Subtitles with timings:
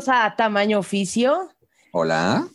[0.00, 1.50] Bienvenidos a Tamaño Oficio.
[1.92, 2.48] Hola.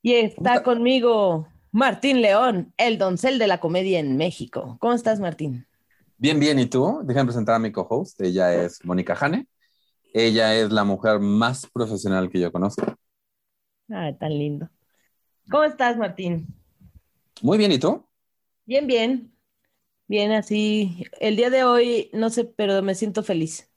[0.00, 4.76] Y está conmigo Martín León, el doncel de la comedia en México.
[4.80, 5.66] ¿Cómo estás, Martín?
[6.18, 6.56] Bien, bien.
[6.60, 7.00] ¿Y tú?
[7.02, 8.20] Déjame presentar a mi co-host.
[8.20, 9.48] Ella es Mónica Jane.
[10.14, 12.86] Ella es la mujer más profesional que yo conozco.
[13.88, 14.70] Ay, tan lindo.
[15.50, 16.46] ¿Cómo estás, Martín?
[17.42, 17.72] Muy bien.
[17.72, 18.06] ¿Y tú?
[18.66, 19.32] Bien, bien.
[20.06, 21.02] Bien, así.
[21.18, 23.68] El día de hoy, no sé, pero me siento feliz.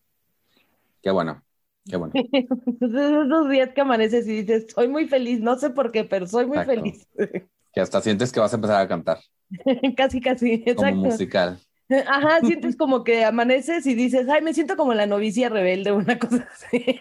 [1.02, 1.43] Qué bueno.
[1.85, 2.13] Qué bueno.
[2.81, 6.45] Esos días que amaneces y dices, soy muy feliz, no sé por qué, pero soy
[6.45, 7.07] muy feliz.
[7.73, 9.20] Que hasta sientes que vas a empezar a cantar.
[9.95, 10.84] casi, casi, exacto.
[10.84, 11.57] Como musical.
[12.05, 16.20] Ajá, sientes como que amaneces y dices, ay, me siento como la novicia rebelde, una
[16.20, 16.99] cosa así.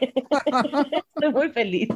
[1.14, 1.88] Estoy muy feliz.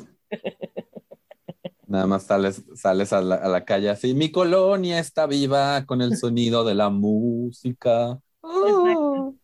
[1.87, 6.03] Nada más sales, sales a, la, a la calle así, mi colonia está viva con
[6.03, 8.19] el sonido de la música.
[8.43, 9.37] Exacto.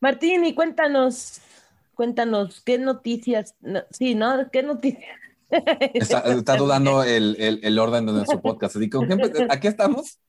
[0.00, 1.40] Martín, y cuéntanos,
[1.96, 3.56] cuéntanos, ¿qué noticias?
[3.60, 4.48] No, sí, ¿no?
[4.52, 5.02] ¿Qué noticias?
[5.94, 8.76] Está, está dudando el, el, el, orden de nuestro podcast.
[8.76, 8.98] Así que,
[9.48, 10.20] ¿Aquí estamos?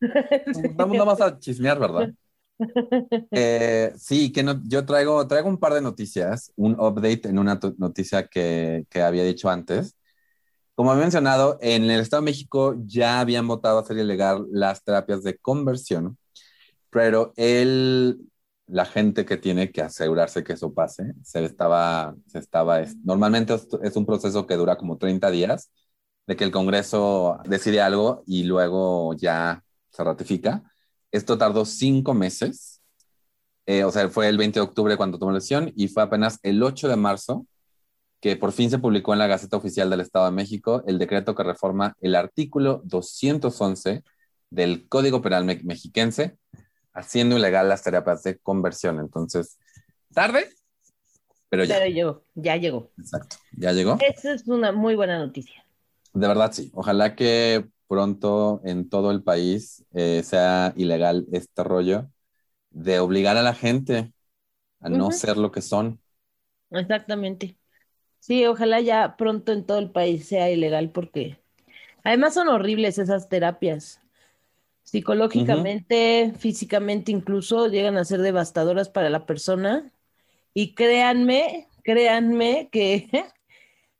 [0.75, 2.13] Vamos nada más a chismear, ¿verdad?
[3.31, 7.59] Eh, sí, que no, yo traigo, traigo un par de noticias, un update en una
[7.77, 9.95] noticia que, que había dicho antes.
[10.73, 14.83] Como he mencionado, en el Estado de México ya habían votado a hacer ilegal las
[14.83, 16.17] terapias de conversión,
[16.89, 18.19] pero el,
[18.67, 23.55] la gente que tiene que asegurarse que eso pase, se estaba, se estaba, es, normalmente
[23.83, 25.71] es, un proceso que dura como 30 días,
[26.27, 30.63] de que el Congreso decide algo y luego ya se ratifica.
[31.11, 32.81] Esto tardó cinco meses,
[33.65, 36.39] eh, o sea, fue el 20 de octubre cuando tomó la decisión y fue apenas
[36.43, 37.47] el 8 de marzo
[38.19, 41.35] que por fin se publicó en la Gaceta Oficial del Estado de México el decreto
[41.35, 44.03] que reforma el artículo 211
[44.49, 46.37] del Código Penal me mexiquense,
[46.97, 48.99] haciendo ilegal las terapias de conversión.
[48.99, 49.57] Entonces,
[50.13, 50.49] tarde,
[51.49, 51.75] pero ya.
[51.75, 52.91] Pero llegó, ya llegó.
[52.97, 53.97] Exacto, ya llegó.
[54.01, 55.63] Esa es una muy buena noticia.
[56.13, 56.71] De verdad, sí.
[56.73, 62.09] Ojalá que pronto en todo el país eh, sea ilegal este rollo
[62.71, 64.11] de obligar a la gente
[64.81, 64.97] a uh -huh.
[64.97, 65.99] no ser lo que son.
[66.71, 67.57] Exactamente.
[68.19, 71.39] Sí, ojalá ya pronto en todo el país sea ilegal porque
[72.03, 74.01] además son horribles esas terapias.
[74.87, 76.37] Psicológicamente, uh -huh.
[76.37, 79.91] físicamente incluso llegan a ser devastadoras para la persona.
[80.53, 83.09] Y créanme, créanme que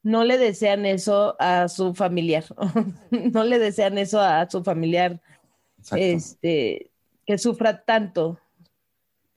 [0.01, 2.45] no le desean eso a su familiar.
[3.11, 5.19] no le desean eso a su familiar
[5.91, 6.89] este,
[7.25, 8.39] que sufra tanto.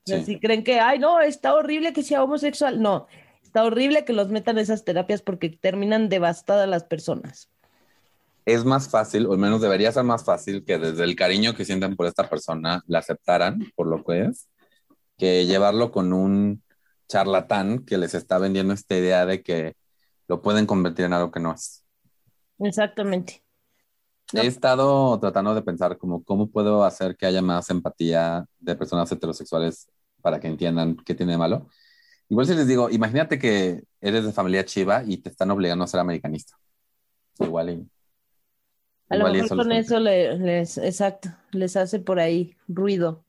[0.06, 0.22] Sí.
[0.22, 2.80] Si creen que, ay, no, está horrible que sea homosexual.
[2.80, 3.08] No,
[3.42, 7.50] está horrible que los metan esas terapias porque terminan devastadas las personas
[8.52, 11.64] es más fácil, o al menos debería ser más fácil, que desde el cariño que
[11.64, 14.48] sienten por esta persona la aceptaran por lo que es,
[15.18, 16.62] que llevarlo con un
[17.08, 19.74] charlatán que les está vendiendo esta idea de que
[20.28, 21.84] lo pueden convertir en algo que no es.
[22.58, 23.42] Exactamente.
[24.32, 24.42] No.
[24.42, 29.10] He estado tratando de pensar como cómo puedo hacer que haya más empatía de personas
[29.10, 29.90] heterosexuales
[30.22, 31.68] para que entiendan qué tiene de malo.
[32.28, 35.88] Igual si les digo, imagínate que eres de familia chiva y te están obligando a
[35.88, 36.56] ser americanista.
[37.40, 37.90] Igual y
[39.10, 43.24] a lo mejor con eso le, les, exacto, les hace por ahí ruido.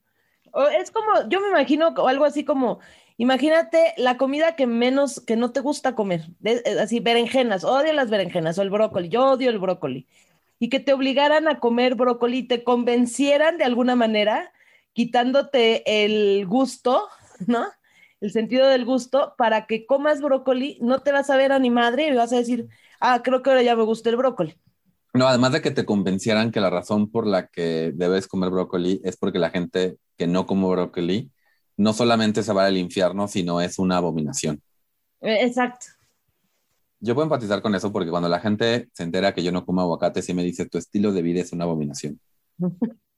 [0.54, 2.80] O es como, yo me imagino algo así como,
[3.18, 6.28] imagínate la comida que menos, que no te gusta comer,
[6.80, 10.08] así berenjenas, odio las berenjenas o el brócoli, yo odio el brócoli,
[10.60, 14.54] y que te obligaran a comer brócoli, te convencieran de alguna manera,
[14.94, 17.08] quitándote el gusto,
[17.48, 17.66] ¿no?
[18.20, 21.72] El sentido del gusto, para que comas brócoli, no te vas a ver a ni
[21.72, 22.68] madre y vas a decir,
[23.00, 24.56] ah, creo que ahora ya me gusta el brócoli.
[25.14, 29.02] No, además de que te convencieran que la razón por la que debes comer brócoli
[29.04, 31.32] es porque la gente que no come brócoli
[31.78, 34.62] no solamente se va al infierno, sino es una abominación.
[35.20, 35.88] Exacto.
[37.00, 39.82] Yo puedo empatizar con eso porque cuando la gente se entera que yo no como
[39.82, 42.20] aguacate, sí me dice, tu estilo de vida es una abominación.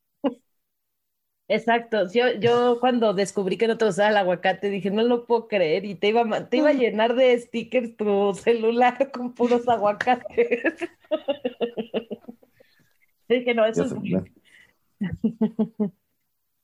[1.48, 2.10] Exacto.
[2.12, 5.86] Yo, yo cuando descubrí que no te gustaba el aguacate, dije, no lo puedo creer.
[5.86, 10.74] Y te iba, te iba a llenar de stickers tu celular con puros aguacates.
[13.28, 14.32] dije, no, eso es muy...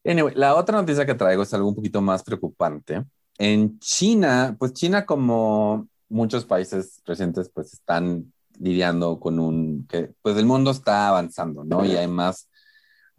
[0.05, 3.03] Anyway, la otra noticia que traigo es algo un poquito más preocupante.
[3.37, 10.37] En China, pues China como muchos países recientes, pues están lidiando con un, que pues
[10.37, 11.85] el mundo está avanzando, ¿no?
[11.85, 12.49] Y hay más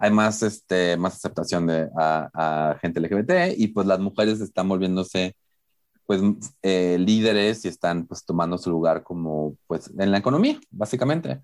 [0.01, 2.31] hay más, este, más aceptación de, a,
[2.73, 5.37] a, gente LGBT y pues las mujeres están volviéndose
[6.07, 6.21] pues
[6.63, 11.41] eh, líderes y están pues tomando su lugar como pues en la economía, básicamente.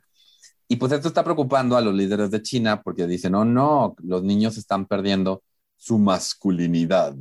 [0.69, 4.25] Y pues esto está preocupando a los líderes de China porque dicen, oh no, los
[4.25, 5.45] niños están perdiendo
[5.77, 7.15] su masculinidad.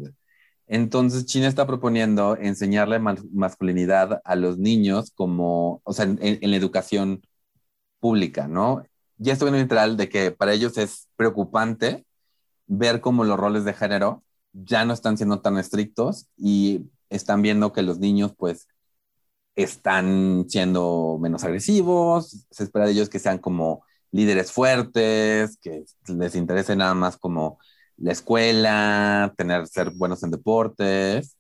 [0.68, 7.22] Entonces, China está proponiendo enseñarle masculinidad a los niños como, o sea, en, la educación
[8.00, 8.84] pública, ¿no?
[9.18, 12.06] Ya estoy en literal de que para ellos es preocupante
[12.68, 14.24] ver cómo los roles de género
[14.54, 18.68] ya no están siendo tan estrictos y están viendo que los niños, pues,
[19.56, 26.36] están siendo menos agresivos, se espera de ellos que sean como líderes fuertes, que les
[26.36, 27.60] interese nada más como
[27.98, 31.38] la escuela, tener, ser buenos en deportes,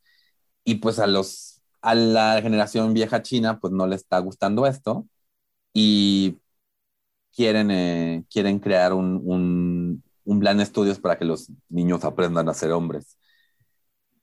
[0.63, 5.07] y pues a los, a la generación vieja china, pues no le está gustando esto,
[5.73, 6.39] y
[7.35, 12.49] quieren, eh, quieren crear un, un, un plan de estudios para que los niños aprendan
[12.49, 13.17] a ser hombres.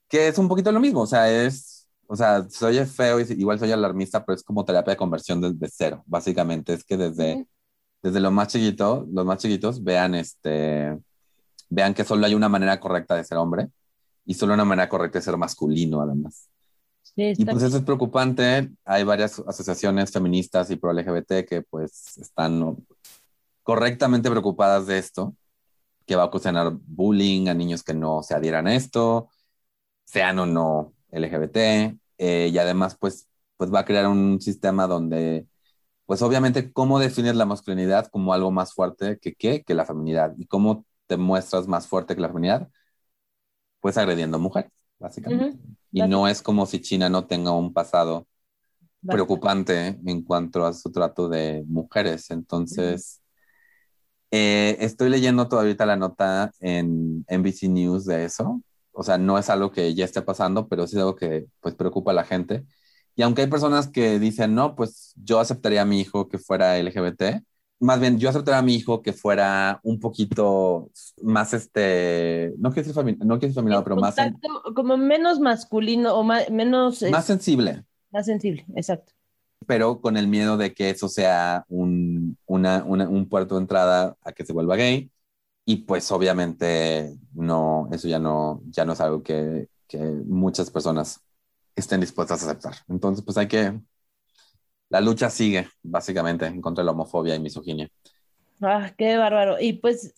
[0.09, 3.59] Que es un poquito lo mismo, o sea, es, o sea, soy feo y igual
[3.59, 7.47] soy alarmista, pero es como terapia de conversión desde cero, básicamente, es que desde,
[8.03, 10.99] desde lo más chiquito, los más chiquitos vean este,
[11.71, 13.69] vean que solo hay una manera correcta de ser hombre
[14.27, 16.49] y solo una manera correcta de ser masculino, además.
[17.17, 18.71] y pues eso es preocupante.
[18.85, 22.77] Hay varias asociaciones feministas y pro LGBT que pues están
[23.63, 25.37] correctamente preocupadas de esto,
[26.07, 29.31] que va a ocasionar bullying a niños que no se adhieran a esto,
[30.05, 35.47] sean o no LGBT, eh, y además pues, pues va a crear un sistema donde
[36.07, 40.35] pues obviamente cómo defines la masculinidad como algo más fuerte que qué, que la feminidad,
[40.37, 42.69] y cómo te muestras más fuerte que la feminidad,
[43.81, 45.59] pues agrediendo mujeres, básicamente.
[45.91, 48.27] Y no es como si China no tenga un pasado
[49.07, 52.31] preocupante en cuanto a su trato de mujeres.
[52.31, 53.22] Entonces,
[54.33, 58.63] eh, estoy leyendo todavía la nota en NBC News de eso.
[58.91, 61.75] O sea, no es algo que ya esté pasando, pero sí es algo que pues
[61.75, 62.65] preocupa a la gente.
[63.15, 66.79] Y aunque hay personas que dicen, no, pues yo aceptaría a mi hijo que fuera
[66.83, 67.43] LGBT,
[67.79, 70.91] más bien, yo aceptaría a mi hijo que fuera un poquito
[71.21, 74.15] más, este, no quiero decir, no quiero decir pero más...
[74.75, 77.03] Como menos masculino o más, menos...
[77.11, 77.85] Más sensible.
[78.13, 79.13] Más sensible, exacto.
[79.67, 84.33] Pero con el miedo de que eso sea un, una, un puerto de entrada a
[84.33, 85.11] que se vuelva gay.
[85.65, 91.21] Y pues obviamente no, eso ya no, ya no es algo que, que muchas personas
[91.77, 92.75] estén dispuestas a aceptar.
[92.89, 93.81] Entonces, pues hay que
[94.93, 97.89] la lucha sigue, básicamente, en contra de la homofobia y misoginia.
[98.61, 99.59] Ah, qué bárbaro.
[99.59, 100.15] Y pues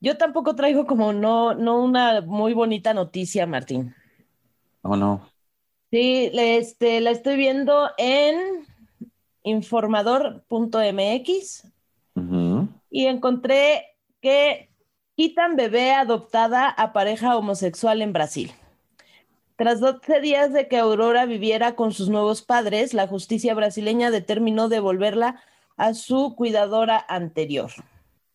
[0.00, 3.94] yo tampoco traigo como no, no una muy bonita noticia, Martín.
[4.80, 5.28] Oh, no.
[5.90, 8.66] Sí, este, la estoy viendo en
[9.46, 11.72] informador.mx
[12.90, 13.84] y encontré
[14.20, 14.70] que
[15.14, 18.52] quitan bebé adoptada a pareja homosexual en Brasil.
[19.56, 24.68] Tras 12 días de que Aurora viviera con sus nuevos padres, la justicia brasileña determinó
[24.68, 25.40] devolverla
[25.76, 27.70] a su cuidadora anterior.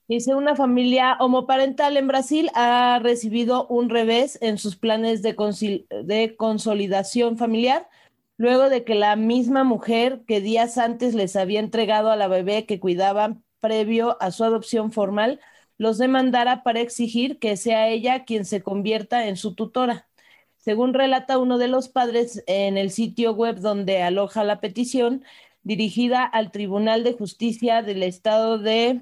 [0.07, 5.35] Dice, una familia homoparental en Brasil ha recibido un revés en sus planes de,
[6.03, 7.87] de consolidación familiar,
[8.41, 12.65] luego de que la misma mujer que días antes les había entregado a la bebé
[12.65, 15.39] que cuidaban previo a su adopción formal,
[15.77, 20.07] los demandara para exigir que sea ella quien se convierta en su tutora.
[20.57, 25.23] Según relata uno de los padres en el sitio web donde aloja la petición,
[25.61, 29.01] dirigida al Tribunal de Justicia del Estado de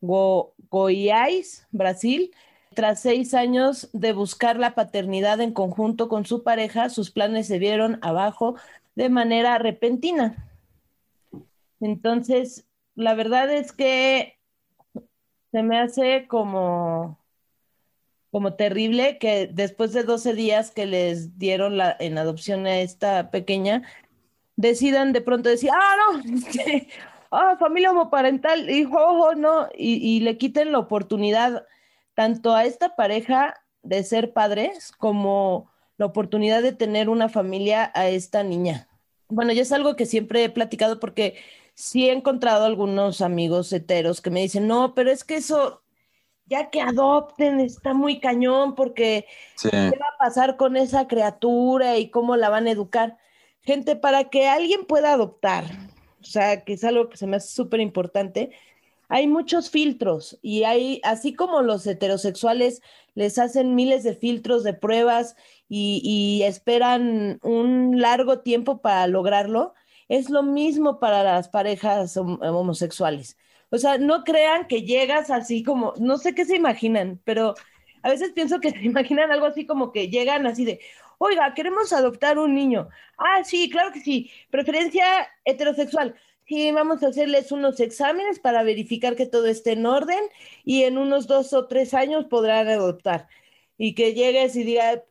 [0.00, 2.30] Goiás, Brasil,
[2.74, 7.58] tras seis años de buscar la paternidad en conjunto con su pareja, sus planes se
[7.58, 8.56] vieron abajo
[8.94, 10.50] de manera repentina.
[11.80, 14.38] Entonces, la verdad es que
[15.50, 17.18] se me hace como
[18.32, 23.30] como terrible que después de 12 días que les dieron la, en adopción a esta
[23.30, 23.82] pequeña,
[24.56, 26.22] decidan de pronto decir, ah, no,
[27.30, 31.66] ah, familia homoparental, hijo, ojo, no, y, y le quiten la oportunidad
[32.14, 38.08] tanto a esta pareja de ser padres como la oportunidad de tener una familia a
[38.08, 38.88] esta niña.
[39.28, 41.36] Bueno, ya es algo que siempre he platicado porque
[41.74, 45.82] sí he encontrado algunos amigos heteros que me dicen, no, pero es que eso
[46.46, 49.26] ya que adopten, está muy cañón porque
[49.60, 53.16] ¿qué va a pasar con esa criatura y cómo la van a educar?
[53.62, 55.64] Gente, para que alguien pueda adoptar,
[56.20, 58.50] o sea, que es algo que se me hace súper importante,
[59.12, 62.80] hay muchos filtros y hay, así como los heterosexuales
[63.14, 65.36] les hacen miles de filtros de pruebas
[65.68, 69.74] y, esperan un largo tiempo para lograrlo,
[70.08, 73.36] es lo mismo para las parejas homosexuales.
[73.68, 77.54] O sea, no crean que llegas así como, no sé qué se imaginan, pero
[78.02, 80.80] a veces pienso que se imaginan algo así como que llegan así de,
[81.18, 82.88] oiga, queremos adoptar un niño.
[83.18, 84.30] Ah, sí, claro que sí.
[84.50, 85.04] Preferencia
[85.44, 86.14] heterosexual.
[86.52, 90.20] Sí, vamos a hacerles unos exámenes para verificar que todo esté en orden
[90.64, 93.26] y en unos dos o tres años podrán adoptar.
[93.78, 95.02] Y que llegues y diga,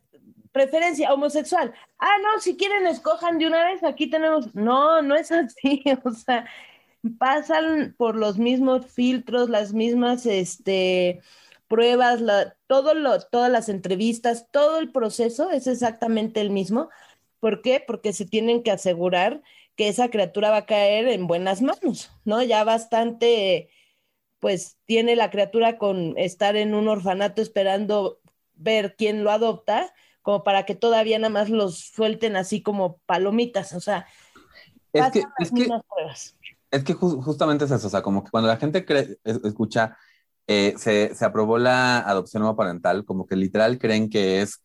[0.51, 1.73] preferencia homosexual.
[1.97, 4.53] Ah, no, si quieren escojan de una vez, aquí tenemos.
[4.53, 6.45] No, no es así, o sea,
[7.17, 11.21] pasan por los mismos filtros, las mismas este,
[11.67, 16.89] pruebas, la, todo lo, todas las entrevistas, todo el proceso es exactamente el mismo.
[17.39, 17.83] ¿Por qué?
[17.85, 19.41] Porque se tienen que asegurar
[19.75, 22.41] que esa criatura va a caer en buenas manos, ¿no?
[22.43, 23.69] Ya bastante,
[24.39, 28.19] pues tiene la criatura con estar en un orfanato esperando
[28.53, 33.73] ver quién lo adopta, como para que todavía nada más los suelten así como palomitas,
[33.73, 34.05] o sea,
[34.93, 35.67] es que, es que,
[36.69, 39.97] es que justamente es eso, o sea, como que cuando la gente cree, escucha,
[40.47, 44.61] eh, se, se, aprobó la adopción parental, como que literal creen que es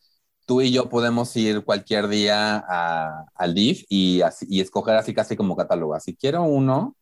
[0.46, 2.58] tú y yo podemos ir cualquier día
[3.34, 5.94] al DIF y, y escoger así casi como catálogo.
[5.94, 6.96] Así quiero uno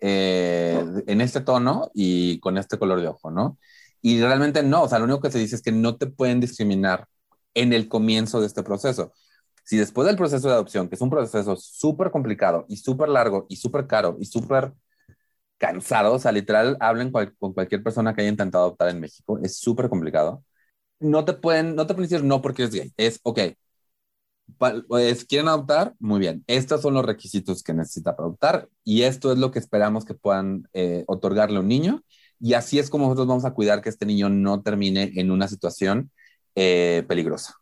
[0.00, 3.58] eh, en este tono y con este color de ojo, ¿no?
[4.02, 6.40] Y realmente no, o sea, lo único que se dice es que no te pueden
[6.40, 7.06] discriminar
[7.54, 9.12] en el comienzo de este proceso.
[9.64, 13.46] Si después del proceso de adopción, que es un proceso súper complicado y súper largo
[13.48, 14.72] y súper caro y súper
[15.58, 19.56] cansado, o sea, literal, hablen con cualquier persona que haya intentado adoptar en México, es
[19.58, 20.42] súper complicado
[21.02, 22.92] no te pueden, no te pueden decir no porque eres gay.
[22.96, 23.40] Es, ok,
[24.88, 25.94] pues, ¿quieren adoptar?
[25.98, 26.44] Muy bien.
[26.46, 30.14] Estos son los requisitos que necesita para adoptar y esto es lo que esperamos que
[30.14, 32.02] puedan eh, otorgarle a un niño.
[32.40, 35.48] Y así es como nosotros vamos a cuidar que este niño no termine en una
[35.48, 36.10] situación
[36.54, 37.54] eh, peligrosa.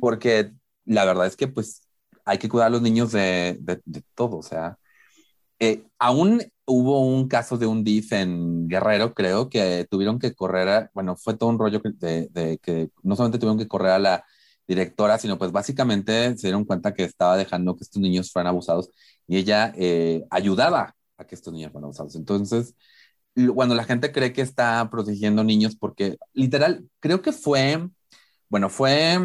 [0.00, 0.52] Porque
[0.86, 1.82] la verdad es que pues
[2.24, 4.38] hay que cuidar a los niños de, de, de todo.
[4.38, 4.78] O sea,
[5.60, 10.90] eh, aún hubo un caso de un DIF en Guerrero, creo, que tuvieron que correr,
[10.94, 14.24] bueno, fue todo un rollo de, que no solamente tuvieron que correr a la
[14.66, 18.88] directora, sino pues básicamente se dieron cuenta que estaba dejando que estos niños fueran abusados
[19.26, 22.16] y ella eh, ayudaba a que estos niños fueran abusados.
[22.16, 22.74] Entonces,
[23.54, 27.88] cuando la gente cree que está protegiendo niños, porque literal, creo que fue,
[28.48, 29.18] bueno, fue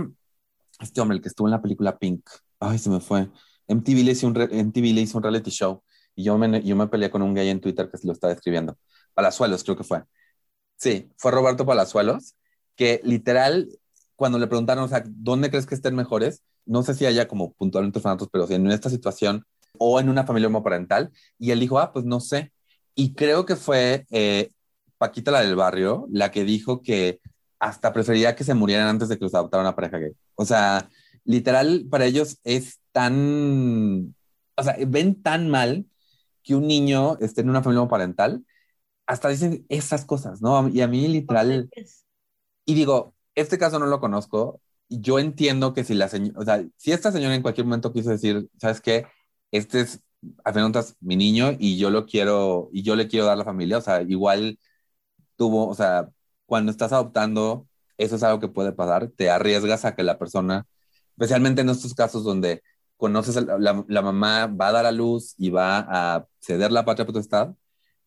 [0.80, 2.28] este hombre el que estuvo en la película Pink,
[2.60, 3.30] ay, se me fue,
[3.68, 5.84] MTV le hizo un, MTV le hizo un reality show
[6.16, 8.78] y yo me, yo me peleé con un gay en Twitter que lo estaba escribiendo.
[9.14, 10.04] Palazuelos, creo que fue.
[10.78, 12.36] Sí, fue Roberto Palazuelos,
[12.76, 13.70] que literal,
[14.16, 16.44] cuando le preguntaron, o sea, ¿dónde crees que estén mejores?
[16.66, 19.46] No sé si haya como puntualmente fanatos, pero si en esta situación
[19.78, 21.12] o en una familia homoparental.
[21.38, 22.52] Y él dijo, ah, pues no sé.
[22.96, 24.52] Y creo que fue eh,
[24.98, 27.20] Paquita, la del barrio, la que dijo que
[27.60, 30.14] hasta prefería que se murieran antes de que los adoptara una pareja gay.
[30.36, 30.90] O sea,
[31.26, 34.16] literal, para ellos es tan,
[34.56, 35.86] o sea, ven tan mal
[36.46, 38.46] que un niño esté en una familia parental,
[39.08, 40.70] hasta dicen esas cosas, ¿no?
[40.70, 41.70] Y a mí literal,
[42.66, 46.66] y digo, este caso no lo conozco, yo entiendo que si la señora, o sea,
[46.78, 49.06] si esta señora en cualquier momento quiso decir, ¿sabes qué?
[49.52, 50.02] Este es,
[50.44, 50.54] a
[51.02, 54.02] mi niño y yo lo quiero, y yo le quiero dar la familia, o sea,
[54.02, 54.60] igual
[55.36, 56.10] tuvo, o sea,
[56.46, 60.68] cuando estás adoptando, eso es algo que puede pasar, te arriesgas a que la persona,
[61.12, 62.64] especialmente en estos casos donde
[62.98, 67.06] conoces, la, la, mamá va a dar a luz y va a ceder la patria
[67.06, 67.54] potestad,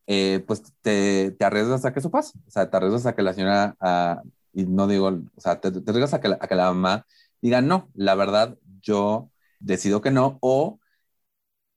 [0.07, 2.37] eh, pues te, te, arriesgas a que eso pase.
[2.47, 5.71] O sea, te arriesgas a que la señora, uh, y no digo, o sea, te,
[5.71, 7.05] te arriesgas a que, la, a que la mamá
[7.41, 10.79] diga, no, la verdad, yo decido que no, o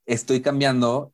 [0.06, 1.12] estoy cambiando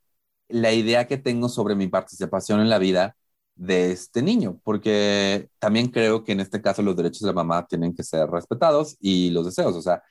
[0.48, 3.16] la idea que tengo sobre mi participación en la vida
[3.54, 7.66] de este niño, porque también creo que en este caso los derechos de la mamá
[7.66, 10.02] tienen que ser respetados y los deseos, o sea,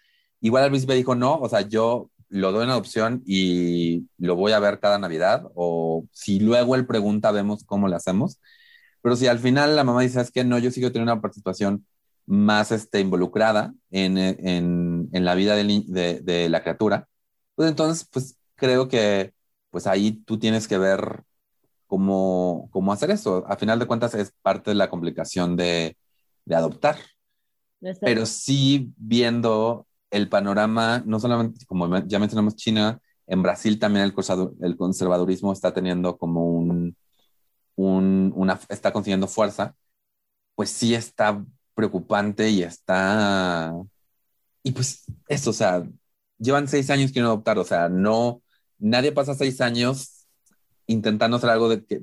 [0.41, 4.51] Igual al principio dijo, no, o sea, yo lo doy en adopción y lo voy
[4.51, 8.39] a ver cada Navidad, o si luego él pregunta, vemos cómo le hacemos.
[9.01, 11.85] Pero si al final la mamá dice, es que no, yo sigo teniendo una participación
[12.25, 17.07] más este, involucrada en, en, en la vida de, de, la criatura,
[17.55, 19.33] pues entonces, pues creo que
[19.71, 21.23] pues ahí tú tienes que ver
[21.87, 23.45] cómo, cómo hacer eso.
[23.47, 25.97] A final de cuentas es parte de la complicación de,
[26.45, 26.97] de adoptar.
[28.01, 34.13] Pero sí viendo el panorama, no solamente, como ya mencionamos China, en Brasil también el,
[34.61, 36.95] el conservadurismo está teniendo como un,
[37.75, 39.75] un, una, está consiguiendo fuerza,
[40.55, 41.43] pues sí está
[41.75, 43.73] preocupante y está,
[44.63, 45.83] y pues eso, o sea,
[46.37, 48.41] llevan seis años quieren adoptar, o sea, no,
[48.79, 50.25] nadie pasa seis años
[50.87, 52.01] intentando hacer algo de que,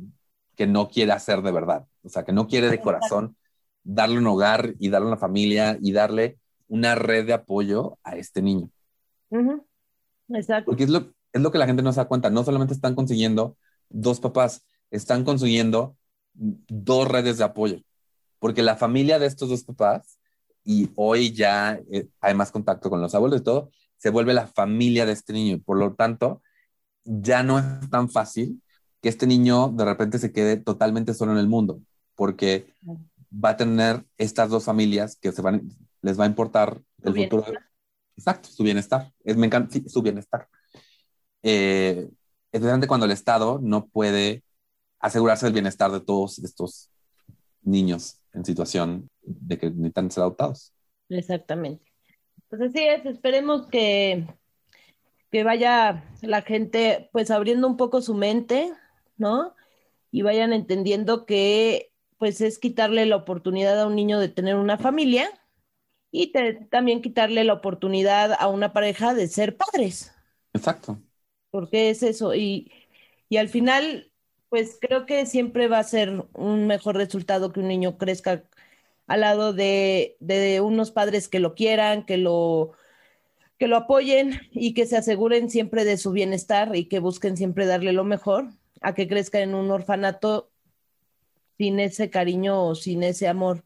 [0.56, 3.36] que no quiere hacer de verdad, o sea, que no quiere de corazón
[3.82, 8.42] darle un hogar y darle una familia y darle una red de apoyo a este
[8.42, 8.70] niño.
[10.28, 10.66] Exacto.
[10.66, 12.30] Porque es lo, es lo que la gente no se da cuenta.
[12.30, 13.56] No solamente están consiguiendo
[13.88, 15.96] dos papás, están consiguiendo
[16.32, 17.80] dos redes de apoyo.
[18.38, 20.18] Porque la familia de estos dos papás,
[20.64, 24.46] y hoy ya eh, hay más contacto con los abuelos y todo, se vuelve la
[24.46, 25.60] familia de este niño.
[25.64, 26.42] Por lo tanto,
[27.04, 28.62] ya no es tan fácil
[29.00, 31.80] que este niño de repente se quede totalmente solo en el mundo,
[32.14, 32.72] porque
[33.32, 35.68] va a tener estas dos familias que se van,
[36.04, 37.46] les va a importar el futuro.
[38.16, 39.10] Exacto, su bienestar.
[39.24, 40.48] Es, me encanta, sí, su bienestar.
[41.42, 42.08] Eh,
[42.52, 44.44] especialmente cuando el Estado no puede
[45.00, 46.90] asegurarse del bienestar de todos estos
[47.62, 50.72] niños en situación de que necesitan ser adoptados.
[51.08, 51.90] Exactamente.
[52.48, 54.26] Pues así es, esperemos que,
[55.30, 58.72] que vaya la gente pues abriendo un poco su mente,
[59.16, 59.54] ¿no?
[60.10, 64.78] Y vayan entendiendo que pues es quitarle la oportunidad a un niño de tener una
[64.78, 65.30] familia
[66.16, 66.30] y
[66.70, 70.14] también quitarle la oportunidad a una pareja de ser padres.
[70.52, 71.00] Exacto.
[71.50, 72.36] Porque es eso.
[72.36, 72.70] Y,
[73.28, 74.12] y al final,
[74.48, 78.44] pues creo que siempre va a ser un mejor resultado que un niño crezca
[79.08, 82.74] al lado de, de unos padres que lo quieran, que lo,
[83.58, 87.66] que lo apoyen y que se aseguren siempre de su bienestar y que busquen siempre
[87.66, 88.50] darle lo mejor,
[88.82, 90.48] a que crezca en un orfanato
[91.58, 93.64] sin ese cariño o sin ese amor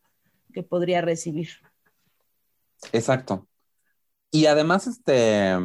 [0.54, 1.67] que podría recibir.
[2.92, 3.48] Exacto.
[4.30, 5.56] Y además, este,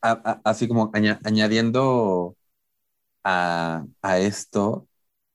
[0.00, 2.36] así como añadiendo
[3.24, 3.84] a,
[4.18, 4.88] esto,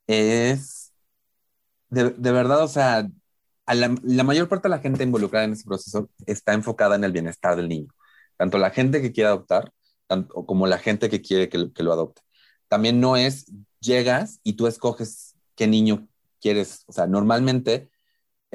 [0.08, 0.94] es
[1.90, 3.08] de, verdad, o sea,
[3.68, 7.56] la, mayor parte de la gente involucrada en este proceso está enfocada en el bienestar
[7.56, 7.94] del niño,
[8.38, 9.72] tanto la gente que quiere adoptar
[10.08, 12.22] tanto, como la gente que quiere que, que lo adopte.
[12.68, 16.08] También no es llegas y tú escoges qué niño
[16.42, 17.90] quieres, o sea, normalmente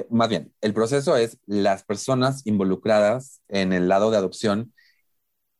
[0.09, 4.73] más bien, el proceso es las personas involucradas en el lado de adopción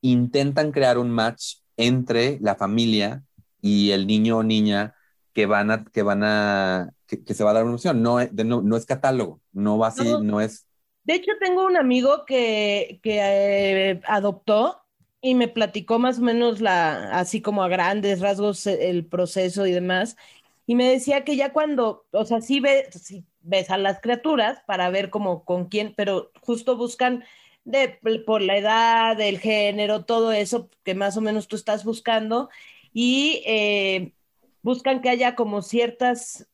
[0.02, 3.24] intentan crear un match entre la familia
[3.62, 4.96] y el niño o niña
[5.34, 8.02] que van a, que van a, que, se va a dar una opción.
[8.02, 10.68] No, no, es catálogo, no va así, no, es.
[11.04, 14.82] De hecho, tengo un amigo que, que eh, adoptó
[15.22, 19.72] y me platicó más o menos la, así como a grandes rasgos el proceso y
[19.72, 20.18] demás.
[20.66, 24.62] Y me decía que ya cuando, o sea, sí, ve, sí ves a las criaturas
[24.66, 27.24] para ver como con quién, pero justo buscan
[27.64, 32.50] de, por la edad, el género, todo eso que más o menos tú estás buscando
[32.94, 34.14] y eh,
[34.62, 36.48] buscan que haya como ciertas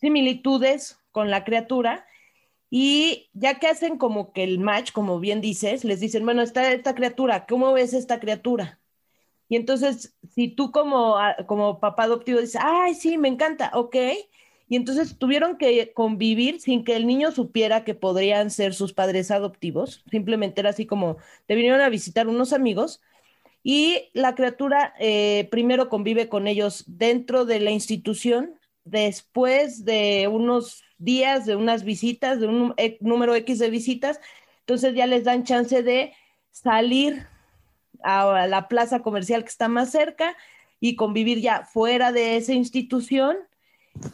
[0.00, 2.06] similitudes con la criatura
[2.70, 6.72] y ya que hacen como que el match, como bien dices, les dicen, bueno, está
[6.72, 8.80] esta criatura, ¿cómo ves esta criatura?
[9.48, 11.16] Y entonces, si tú como,
[11.46, 13.96] como papá adoptivo dices, ay, sí, me encanta, ok,
[14.68, 19.30] y entonces tuvieron que convivir sin que el niño supiera que podrían ser sus padres
[19.30, 20.02] adoptivos.
[20.10, 23.02] Simplemente era así como, te vinieron a visitar unos amigos
[23.62, 30.82] y la criatura eh, primero convive con ellos dentro de la institución, después de unos
[30.98, 34.20] días, de unas visitas, de un e, número X de visitas,
[34.60, 36.14] entonces ya les dan chance de
[36.50, 37.26] salir
[38.02, 40.36] a la plaza comercial que está más cerca
[40.80, 43.38] y convivir ya fuera de esa institución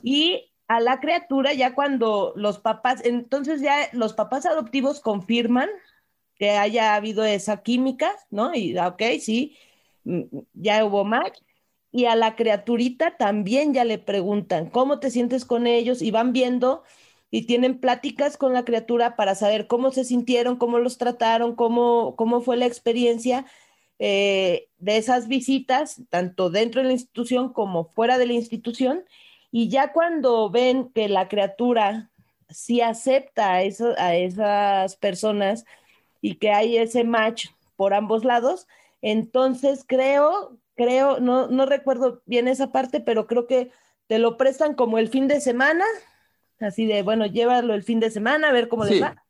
[0.02, 5.68] y a la criatura ya cuando los papás, entonces ya los papás adoptivos confirman
[6.36, 8.54] que haya habido esa química, ¿no?
[8.54, 9.56] Y ok, sí,
[10.04, 10.22] mm,
[10.54, 11.38] ya hubo match.
[11.92, 16.02] Y a la criaturita también ya le preguntan, ¿cómo te sientes con ellos?
[16.02, 16.84] Y van viendo
[17.30, 22.16] y tienen pláticas con la criatura para saber cómo se sintieron, cómo los trataron, cómo,
[22.16, 23.44] cómo fue la experiencia
[23.98, 29.04] eh, de esas visitas, tanto dentro de la institución como fuera de la institución.
[29.50, 32.10] Y ya cuando ven que la criatura
[32.48, 35.64] sí acepta a, a esas personas
[36.20, 38.66] y que hay ese match por ambos lados,
[39.02, 43.70] entonces creo, creo, no, no recuerdo bien esa parte, pero creo que
[44.06, 45.84] te lo prestan como el fin de semana,
[46.58, 49.24] así de, bueno, llévalo el fin de semana a ver cómo les va.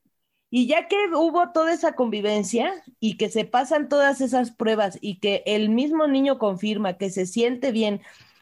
[0.51, 5.21] Y ya que hubo toda esa convivencia y que se pasan todas esas pruebas y
[5.21, 8.01] que el mismo niño confirma que se siente bien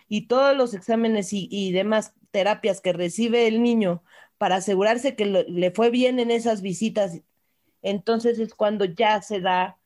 [0.08, 4.02] y todos los exámenes y, demás terapias que recibe el niño
[4.38, 7.20] para asegurarse que le fue bien en esas visitas,
[7.82, 9.78] entonces es cuando ya se da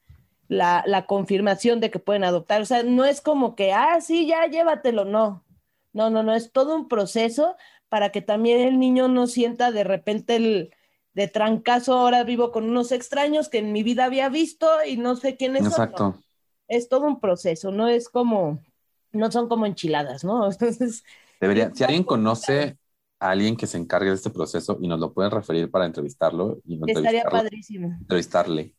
[0.48, 2.60] la, la, confirmación de que pueden adoptar.
[2.60, 5.44] O sea, no es como que, ah, sí, ya llévatelo, no.
[5.92, 7.56] No, no, no, es todo un proceso
[7.88, 10.74] para que también el niño no sienta de repente el
[11.14, 15.16] de trancazo, ahora vivo con unos extraños que en mi vida había visto y no
[15.16, 15.98] sé quiénes Exacto.
[15.98, 16.24] son.
[16.68, 18.60] Es todo un proceso, no es como,
[19.12, 20.46] no son como enchiladas, ¿no?
[20.50, 21.02] Entonces.
[21.40, 22.78] Debería, si alguien conoce
[23.18, 26.60] a alguien que se encargue de este proceso y nos lo pueden referir para entrevistarlo
[26.64, 27.96] y estaría padrísimo.
[28.00, 28.74] Entrevistarle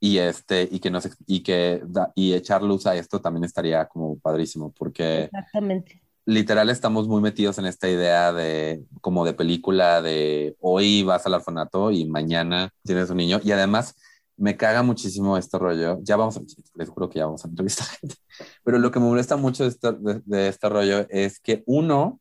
[0.00, 1.82] y este y que nos y que
[2.14, 7.58] y echar luz a esto también estaría como padrísimo porque exactamente literal estamos muy metidos
[7.58, 13.10] en esta idea de como de película de hoy vas al orfanato y mañana tienes
[13.10, 13.96] un niño y además
[14.40, 15.98] me caga muchísimo este rollo.
[16.02, 16.40] Ya vamos a,
[16.74, 18.16] les juro que ya vamos a entrevistar gente.
[18.64, 22.20] Pero lo que me molesta mucho de este, rollo es que uno,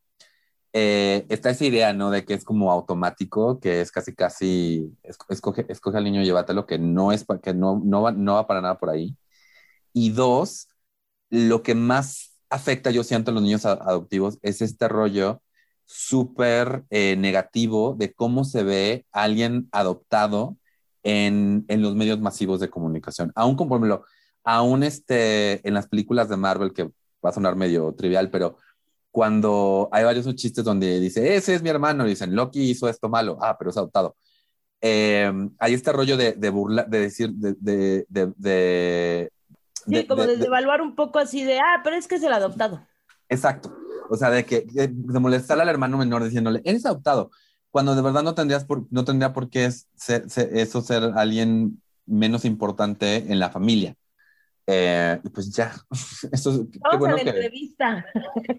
[0.74, 2.12] eh, está esa idea, ¿no?
[2.12, 4.98] De que es como automático, que es casi, casi,
[5.30, 8.48] escoge, escoge al niño y llévatelo, que no es, que no, no, va, no va
[8.48, 9.18] para nada por ahí.
[9.94, 10.70] Y dos,
[11.30, 15.42] lo que más afecta, yo siento, a los niños adoptivos es este rollo
[15.86, 20.58] súper eh, negativo de cómo se ve alguien adoptado
[21.04, 23.32] en, en, los medios masivos de comunicación.
[23.36, 24.06] Aún, como por ejemplo,
[24.44, 26.84] aún este, en las películas de Marvel, que
[27.24, 28.58] va a sonar medio trivial, pero
[29.12, 33.10] cuando hay varios chistes donde dice, ese es mi hermano, y dicen, Loki hizo esto
[33.10, 34.16] malo, ah, pero es adoptado.
[34.82, 37.54] Eh, hay este rollo de, de burla, de decir, de...
[37.60, 39.32] de, de
[39.86, 42.86] sí, como de, evaluar un poco así de, ah, pero es que es el adoptado.
[43.28, 43.76] Exacto.
[44.10, 47.32] O sea, de que de, molestar al hermano menor diciéndole, eres adoptado,
[47.72, 52.46] cuando de verdad no, tendrías por, no tendría por qué ser, eso ser alguien menos
[52.46, 53.96] importante en la familia.
[54.72, 55.74] Eh, pues ya,
[56.32, 58.06] eso, qué bueno que, entrevista.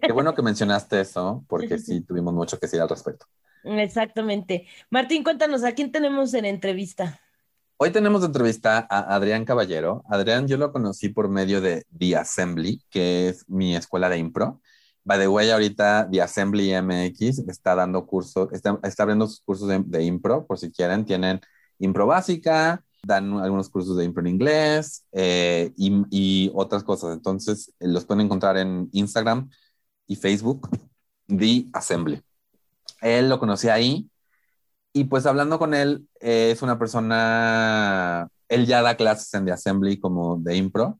[0.03, 3.27] Qué bueno que mencionaste eso, porque sí tuvimos mucho que decir al respecto.
[3.63, 4.67] Exactamente.
[4.91, 7.21] Martín, cuéntanos, ¿a quién tenemos en entrevista?
[7.77, 10.05] Hoy tenemos entrevista a Adrián Caballero.
[10.09, 14.61] Adrián yo lo conocí por medio de The Assembly, que es mi escuela de impro.
[15.05, 19.69] By the way, ahorita The Assembly MX está dando cursos, está, está abriendo sus cursos
[19.69, 21.05] de, de impro, por si quieren.
[21.05, 21.41] Tienen
[21.79, 27.15] impro básica, dan algunos cursos de impro en inglés eh, y, otras cosas.
[27.15, 29.51] Entonces, eh, los pueden encontrar en Instagram
[30.07, 30.69] y Facebook,
[31.27, 32.23] The Assembly.
[33.01, 34.11] Él lo conocí ahí
[34.93, 39.53] y pues hablando con él, eh, es una persona, él ya da clases en The
[39.53, 41.00] Assembly como de impro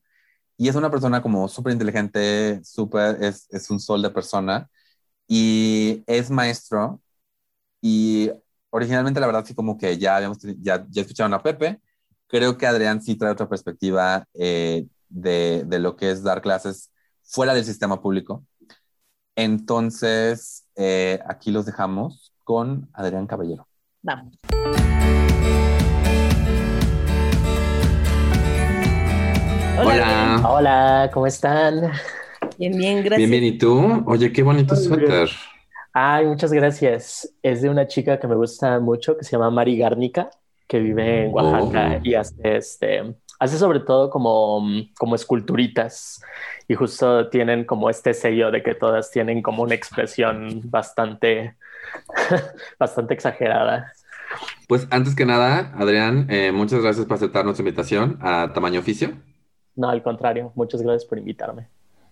[0.61, 4.69] y es una persona como súper inteligente, súper, es, es un sol de persona
[5.27, 7.01] y es maestro
[7.81, 8.31] y
[8.69, 11.81] originalmente la verdad sí como que ya habíamos ya, ya escucharon a Pepe
[12.27, 16.91] creo que Adrián sí trae otra perspectiva eh, de, de, lo que es dar clases
[17.23, 18.45] fuera del sistema público.
[19.37, 23.67] Entonces, eh, aquí los dejamos con Adrián Caballero.
[24.03, 24.37] Vamos.
[29.83, 29.95] Hola.
[29.95, 30.30] Hola,
[31.13, 31.93] ¿cómo están?
[32.59, 33.19] Bien, bien, gracias.
[33.19, 34.03] Bien, bien, ¿y tú?
[34.07, 35.29] Oye, qué bonito suéter.
[35.93, 37.33] Ay, muchas gracias.
[37.43, 40.31] Es de una chica que me gusta mucho que se llama Mari Garnica
[40.67, 42.01] que vive en Oaxaca oh.
[42.05, 44.63] y hace, este, hace sobre todo como,
[44.97, 46.23] como esculturitas
[46.69, 51.57] y justo tienen como este sello de que todas tienen como una expresión bastante,
[52.79, 53.93] bastante exagerada.
[54.69, 59.17] Pues antes que nada, Adrián, eh, muchas gracias por aceptar nuestra invitación a Tamaño Oficio.
[59.81, 61.67] No, al contrario, muchas gracias por invitarme.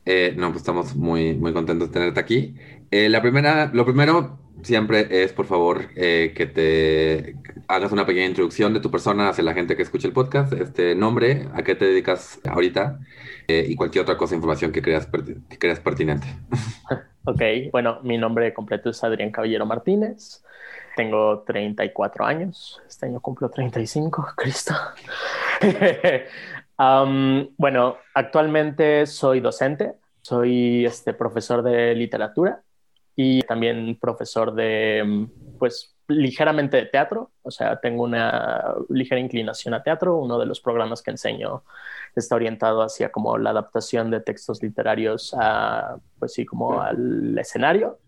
[0.07, 2.54] Eh, no, pues estamos muy, muy contentos de tenerte aquí.
[2.90, 7.37] Eh, la primera, lo primero, siempre es, por favor, eh, que te
[7.68, 10.94] hagas una pequeña introducción de tu persona hacia la gente que escucha el podcast, este
[10.94, 13.00] nombre, a qué te dedicas ahorita
[13.46, 15.07] y cualquier otra cosa, información que creas,
[15.50, 16.26] que creas pertinente.
[17.24, 20.42] Ok, bueno, mi nombre completo es Adrián Caballero Martínez.
[20.96, 22.81] Tengo 34 años.
[22.88, 24.74] Este año cumplo 35, Cristo.
[26.79, 29.95] Bueno, actualmente soy docente.
[30.21, 32.62] Soy este, profesor de literatura
[33.17, 35.27] y también profesor de,
[35.59, 40.61] pues, ligeramente de teatro, o sea, tengo una ligera inclinación a teatro, uno de los
[40.61, 41.64] programas que enseño
[42.14, 47.99] está orientado hacia como la adaptación de textos literarios a, pues sí, como al escenario.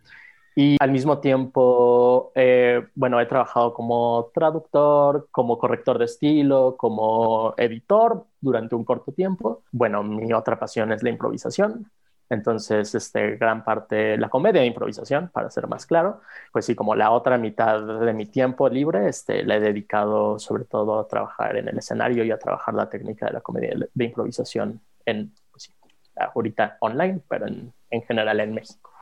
[0.55, 7.55] Y al mismo tiempo, eh, bueno, he trabajado como traductor, como corrector de estilo, como
[7.57, 9.63] editor durante un corto tiempo.
[9.71, 11.91] Bueno, mi otra pasión es la improvisación.
[12.31, 16.21] Entonces, este, gran parte, la comedia de improvisación, para ser más claro,
[16.53, 20.65] pues sí, como la otra mitad de mi tiempo libre, este, la he dedicado sobre
[20.65, 24.05] todo a trabajar en el escenario y a trabajar la técnica de la comedia de
[24.05, 25.75] improvisación en, pues sí,
[26.17, 28.93] ahorita online, pero en, en general en México,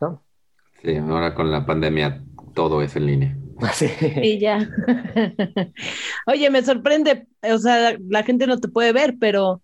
[0.00, 0.20] ¿no?
[0.82, 2.22] Sí, ahora con la pandemia
[2.54, 3.36] todo es en línea.
[3.72, 3.88] Sí.
[4.22, 4.68] Y ya.
[6.26, 9.60] Oye, me sorprende, o sea, la gente no te puede ver, pero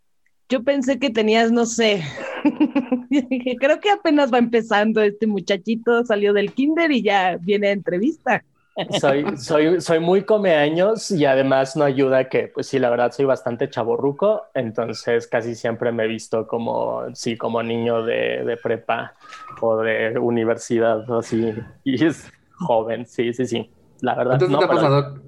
[0.48, 2.02] yo pensé que tenías, no sé,
[3.60, 8.44] creo que apenas va empezando este muchachito, salió del kinder y ya viene a entrevista.
[9.00, 13.24] Soy, soy, soy muy comeaños y además no ayuda que, pues sí, la verdad soy
[13.24, 19.14] bastante chaborruco, entonces casi siempre me he visto como, sí, como niño de, de prepa
[19.60, 24.38] o de universidad, así, y es joven, sí, sí, sí, la verdad.
[24.38, 25.22] ¿Cuánto te ha pasado?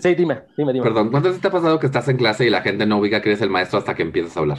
[0.00, 0.84] Sí, dime, dime, dime.
[0.84, 3.30] Perdón, ¿cuánto te ha pasado que estás en clase y la gente no ubica que
[3.30, 4.58] eres el maestro hasta que empiezas a hablar?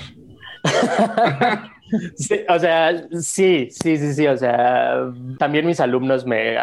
[2.15, 6.58] sí, o sea, sí, sí, sí, sí, o sea, también mis alumnos me...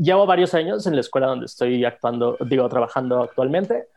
[0.00, 3.88] Llevo varios años en la escuela donde estoy actuando, digo, trabajando actualmente,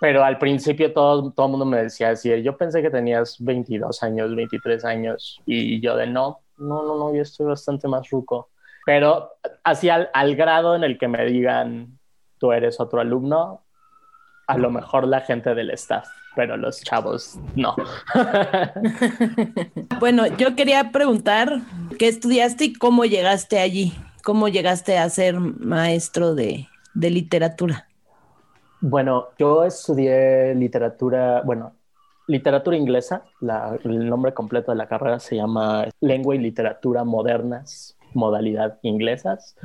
[0.00, 4.02] pero al principio todo, todo el mundo me decía así, yo pensé que tenías 22
[4.04, 8.50] años, 23 años, y yo de no, no, no, no, yo estoy bastante más ruco.
[8.86, 9.32] pero
[9.64, 11.98] así al, al grado en el que me digan,
[12.38, 13.64] tú eres otro alumno,
[14.46, 17.74] a lo mejor la gente del staff, pero los chavos no.
[19.98, 21.62] bueno, yo quería preguntar,
[21.98, 23.92] ¿qué estudiaste y cómo llegaste allí?
[24.28, 27.88] ¿Cómo llegaste a ser maestro de, de literatura?
[28.82, 31.72] Bueno, yo estudié literatura, bueno,
[32.26, 33.22] literatura inglesa,
[33.84, 39.56] el nombre completo de la carrera se llama Lengua y Literatura Modernas, modalidad inglesas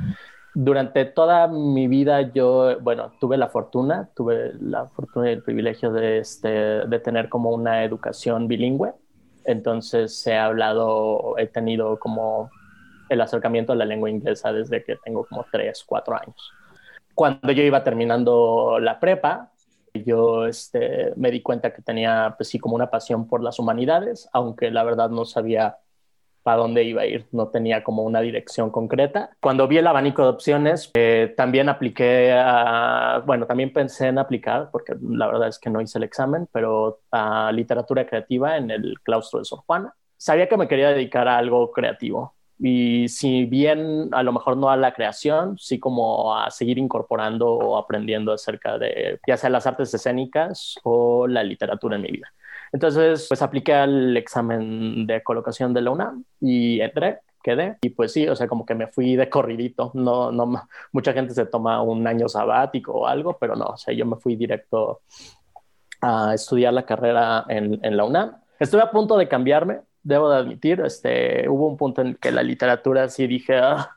[0.54, 5.92] durante toda mi vida yo, bueno, tuve la fortuna, tuve la fortuna y el privilegio
[5.92, 8.94] de, este, de tener como una educación bilingüe.
[9.44, 12.50] Entonces he hablado, he tenido como
[13.08, 16.52] el acercamiento a la lengua inglesa desde que tengo como tres, cuatro años.
[17.14, 19.52] Cuando yo iba terminando la prepa,
[19.94, 24.28] yo este, me di cuenta que tenía, pues sí, como una pasión por las humanidades,
[24.32, 25.78] aunque la verdad no sabía
[26.42, 29.30] para dónde iba a ir, no tenía como una dirección concreta.
[29.40, 34.68] Cuando vi el abanico de opciones, eh, también apliqué a, bueno, también pensé en aplicar,
[34.70, 39.00] porque la verdad es que no hice el examen, pero a literatura creativa en el
[39.02, 39.94] claustro de Sor Juana.
[40.18, 42.34] Sabía que me quería dedicar a algo creativo.
[42.58, 47.48] Y si bien a lo mejor no a la creación, sí como a seguir incorporando
[47.48, 52.32] o aprendiendo acerca de ya sea las artes escénicas o la literatura en mi vida.
[52.72, 57.76] Entonces, pues apliqué al examen de colocación de la UNAM y entré, quedé.
[57.82, 59.92] Y pues sí, o sea, como que me fui de corridito.
[59.94, 63.94] No, no, mucha gente se toma un año sabático o algo, pero no, o sea,
[63.94, 65.02] yo me fui directo
[66.00, 68.36] a estudiar la carrera en, en la UNAM.
[68.58, 72.42] Estuve a punto de cambiarme, debo de admitir, este, hubo un punto en que la
[72.42, 73.96] literatura sí dije, ah,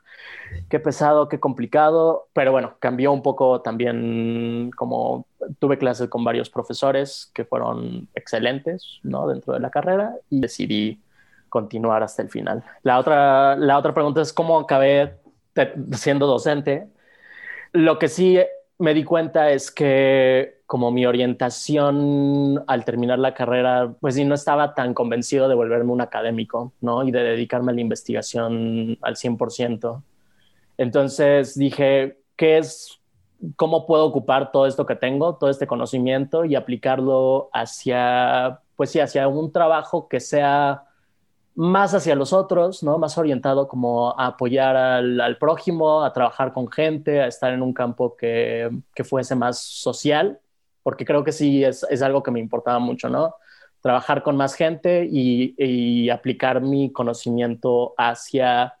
[0.68, 5.26] qué pesado, qué complicado, pero bueno, cambió un poco también como
[5.58, 9.28] tuve clases con varios profesores que fueron excelentes, ¿no?
[9.28, 11.00] Dentro de la carrera y decidí
[11.48, 12.64] continuar hasta el final.
[12.82, 15.16] La otra, la otra pregunta es cómo acabé
[15.92, 16.88] siendo docente.
[17.72, 18.38] Lo que sí
[18.78, 24.34] me di cuenta es que como mi orientación al terminar la carrera, pues sí, no
[24.34, 27.02] estaba tan convencido de volverme un académico, ¿no?
[27.04, 30.02] Y de dedicarme a la investigación al 100%.
[30.76, 33.00] Entonces dije, ¿qué es,
[33.56, 39.00] cómo puedo ocupar todo esto que tengo, todo este conocimiento y aplicarlo hacia, pues sí,
[39.00, 40.84] hacia un trabajo que sea
[41.54, 42.98] más hacia los otros, ¿no?
[42.98, 47.72] Más orientado como a apoyar al, prójimo, a trabajar con gente, a estar en un
[47.72, 48.70] campo que,
[49.02, 50.38] fuese más social,
[50.88, 53.34] porque creo que sí es, algo que me importaba mucho, ¿no?
[53.82, 58.78] Trabajar con más gente y aplicar mi conocimiento hacia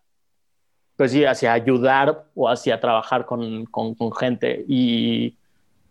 [0.98, 5.36] pues sí, hacia ayudar o hacia trabajar con, con, gente y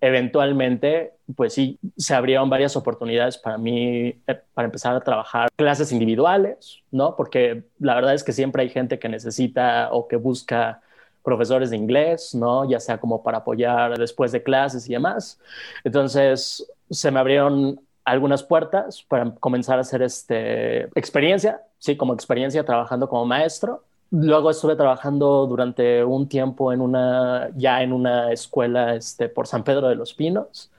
[0.02, 5.94] eventualmente, pues sí, se abrieron varias oportunidades para mí, eh, para empezar a trabajar clases
[5.94, 7.16] individuales, ¿no?
[7.16, 10.82] Porque la verdad es que siempre hay gente que necesita o que busca
[11.28, 12.64] profesores de inglés, ¿no?
[12.70, 15.38] Ya sea como para apoyar después de clases y demás.
[15.84, 22.64] Entonces, se me abrieron algunas puertas para comenzar a hacer este experiencia, sí, como experiencia
[22.64, 28.96] trabajando como maestro Luego estuve trabajando durante un tiempo en una, ya en una escuela
[28.96, 30.72] este, por San Pedro de los Pinos,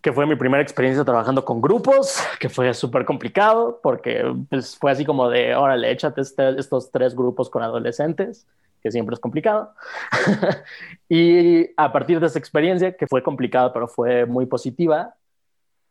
[0.00, 4.92] que fue mi primera experiencia trabajando con grupos, que fue súper complicado porque pues, fue
[4.92, 8.46] así como de, órale, échate este, estos tres grupos con adolescentes,
[8.82, 9.74] que siempre es complicado.
[11.08, 15.14] y a partir de esa experiencia, que fue complicada, pero fue muy positiva,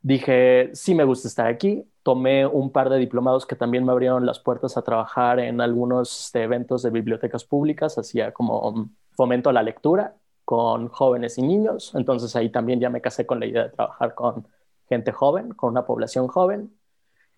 [0.01, 4.25] dije, sí me gusta estar aquí, tomé un par de diplomados que también me abrieron
[4.25, 9.53] las puertas a trabajar en algunos este, eventos de bibliotecas públicas, hacía como fomento a
[9.53, 13.63] la lectura con jóvenes y niños, entonces ahí también ya me casé con la idea
[13.63, 14.47] de trabajar con
[14.87, 16.73] gente joven, con una población joven.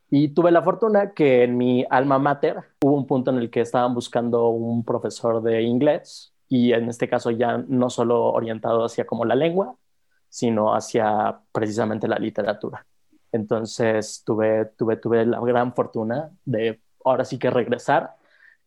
[0.10, 3.62] Y tuve la fortuna que en mi alma mater hubo un punto en el que
[3.62, 9.06] estaban buscando un profesor de inglés y en este caso ya no solo orientado hacia
[9.06, 9.76] como la lengua,
[10.30, 12.86] sino hacia precisamente la literatura.
[13.32, 18.16] Entonces tuve, tuve, tuve la gran fortuna de ahora sí que regresar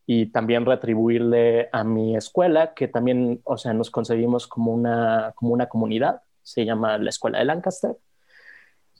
[0.07, 5.52] y también retribuirle a mi escuela, que también, o sea, nos concebimos como una, como
[5.52, 7.96] una comunidad, se llama la Escuela de Lancaster.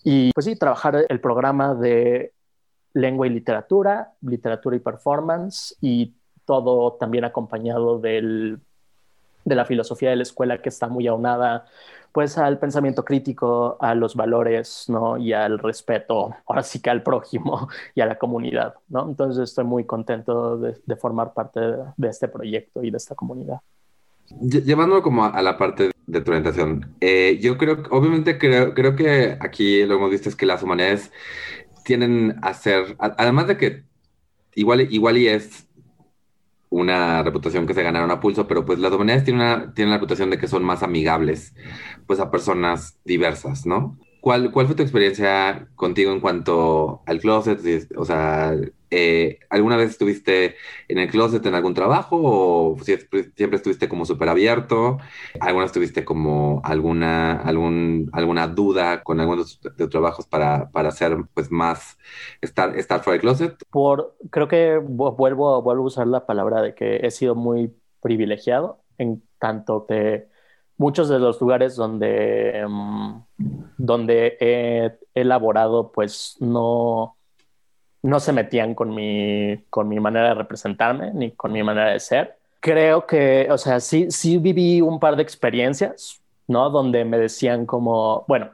[0.05, 2.33] Y pues sí, trabajar el programa de
[2.95, 8.61] lengua y literatura, literatura y performance, y todo también acompañado del,
[9.45, 11.67] de la filosofía de la escuela que está muy aunada
[12.13, 15.17] pues al pensamiento crítico, a los valores, ¿no?
[15.17, 19.09] Y al respeto, ahora sí que al prójimo y a la comunidad, ¿no?
[19.09, 21.61] Entonces estoy muy contento de, formar parte
[21.97, 23.61] de, este proyecto y de esta comunidad.
[24.41, 29.37] Llevándolo como a, la parte de tu orientación, eh, yo creo, obviamente creo, creo que
[29.41, 31.13] aquí lo hemos visto es que las humanidades
[31.85, 33.85] tienen a ser, además de que
[34.55, 35.69] igual, igual y es
[36.71, 40.31] una reputación que se ganaron a pulso, pero pues las humanidades tienen, tienen la reputación
[40.31, 41.55] de que son más amigables
[42.07, 43.99] pues a personas diversas, ¿no?
[44.23, 47.61] ¿Cuál, ¿Cuál fue tu experiencia contigo en cuanto al closet?
[47.97, 48.55] O sea,
[48.95, 54.29] eh, ¿alguna vez estuviste en el closet en algún trabajo o siempre estuviste como súper
[54.29, 54.99] abierto?
[55.41, 61.17] ¿Alguna vez tuviste como alguna, alguna duda con algunos de tus trabajos para, para hacer
[61.33, 61.97] pues más,
[62.43, 63.57] estar, estar fuera del closet?
[63.71, 68.83] Por, creo que vuelvo, vuelvo a usar la palabra de que he sido muy privilegiado
[68.99, 70.29] en tanto que
[70.77, 73.23] muchos de los lugares donde, mm,
[73.79, 77.17] donde he elaborado, pues no,
[78.03, 82.01] no se metían con mi, con mi manera de representarme ni con mi manera de
[82.01, 82.37] ser.
[82.61, 86.71] Creo que, o sea, sí, sí viví un par de experiencias, ¿no?
[86.71, 88.51] Donde me decían como, bueno,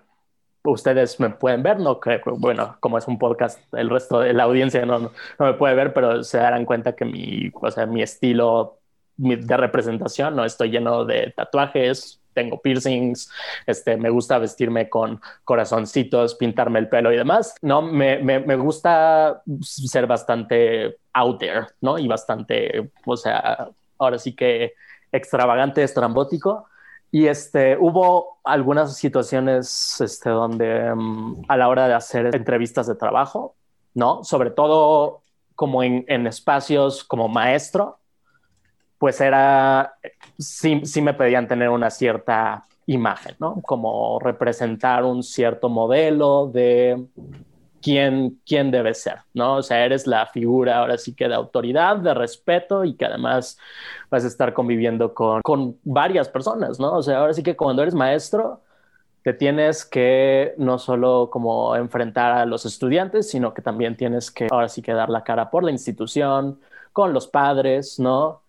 [0.65, 4.45] ustedes me pueden ver, no creo, bueno, como es un podcast, el resto de la
[4.45, 8.03] audiencia no, no, me puede ver, pero se darán cuenta que mi, o sea, mi
[8.03, 8.79] estilo
[9.17, 13.31] de representación, no estoy lleno de tatuajes, tengo piercings,
[13.67, 17.55] este, me gusta vestirme con corazoncitos, pintarme el pelo y demás.
[17.63, 21.99] No, me, me, gusta ser bastante out there, ¿no?
[21.99, 24.75] Y bastante, o sea, ahora sí que
[25.13, 26.67] extravagante, estrambótico.
[27.11, 32.95] Y este, hubo algunas situaciones este, donde um, a la hora de hacer entrevistas de
[32.95, 33.55] trabajo,
[33.95, 34.23] ¿no?
[34.25, 35.23] Sobre todo
[35.55, 37.99] como en, en espacios como maestro,
[38.99, 39.95] pues era,
[40.39, 43.61] sí, sí me pedían tener una cierta imagen, ¿no?
[43.63, 47.07] Como representar un cierto modelo de
[47.83, 49.57] quién, quién debe ser, ¿no?
[49.57, 53.59] O sea, eres la figura ahora sí que de autoridad, de respeto y que además
[54.11, 56.95] vas a estar conviviendo con, con varias personas, ¿no?
[56.95, 58.63] O sea, ahora sí que cuando eres maestro,
[59.23, 64.49] te tienes que no solo como enfrentar a los estudiantes, sino que también tienes que
[64.51, 66.61] ahora sí que dar la cara por la institución,
[66.93, 68.43] con los padres, ¿no?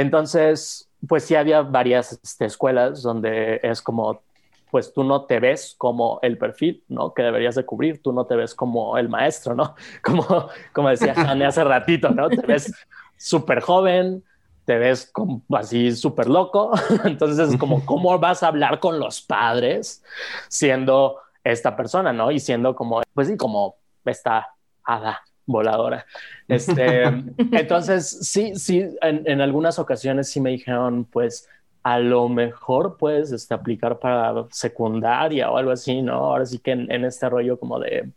[0.00, 4.22] Entonces, pues sí había varias este, escuelas donde es como,
[4.70, 7.12] pues tú no te ves como el perfil, ¿no?
[7.12, 9.74] Que deberías de cubrir, tú no te ves como el maestro, ¿no?
[10.02, 12.30] Como, como decía Jane hace ratito, ¿no?
[12.30, 12.72] Te ves
[13.18, 14.24] súper joven,
[14.64, 16.72] te ves como así súper loco,
[17.04, 20.02] entonces como, ¿cómo vas a hablar con los padres
[20.48, 22.30] siendo esta persona, ¿no?
[22.30, 24.48] Y siendo como, pues sí, como esta
[24.82, 26.06] hada voladora.
[26.48, 27.02] Este,
[27.52, 31.48] entonces, sí, sí, en, algunas ocasiones sí me dijeron, pues,
[31.82, 36.14] a lo mejor puedes este, aplicar para secundaria o algo así, ¿no?
[36.14, 38.10] Ahora sí que en, este rollo como de,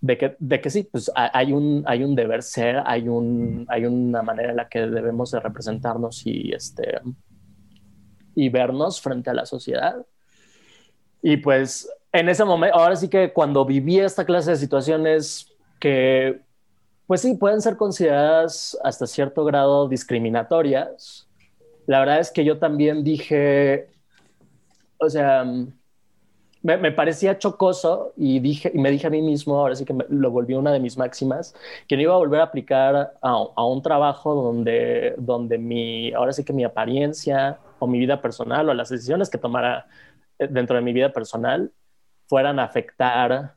[0.00, 3.84] de que, de que sí, pues hay un, hay un deber ser, hay, un, hay
[3.84, 7.00] una manera en la que debemos de representarnos y, este,
[8.34, 9.96] y vernos frente a la sociedad.
[11.22, 15.49] Y pues en ese momento, ahora sí que cuando viví esta clase de situaciones,
[15.80, 16.40] que,
[17.06, 21.28] pues sí, pueden ser consideradas hasta cierto grado discriminatorias.
[21.86, 23.88] La verdad es que yo también dije,
[24.98, 25.44] o sea,
[26.62, 30.30] me, parecía chocoso y, dije, y me dije a mí mismo, ahora sí que lo
[30.30, 31.54] volví una de mis máximas,
[31.88, 36.44] que no iba a volver a aplicar a, un trabajo donde, donde mi, ahora sí
[36.44, 39.86] que mi apariencia o mi vida personal o las decisiones que tomara
[40.38, 41.72] eh, dentro de mi vida personal
[42.28, 43.54] fueran a afectar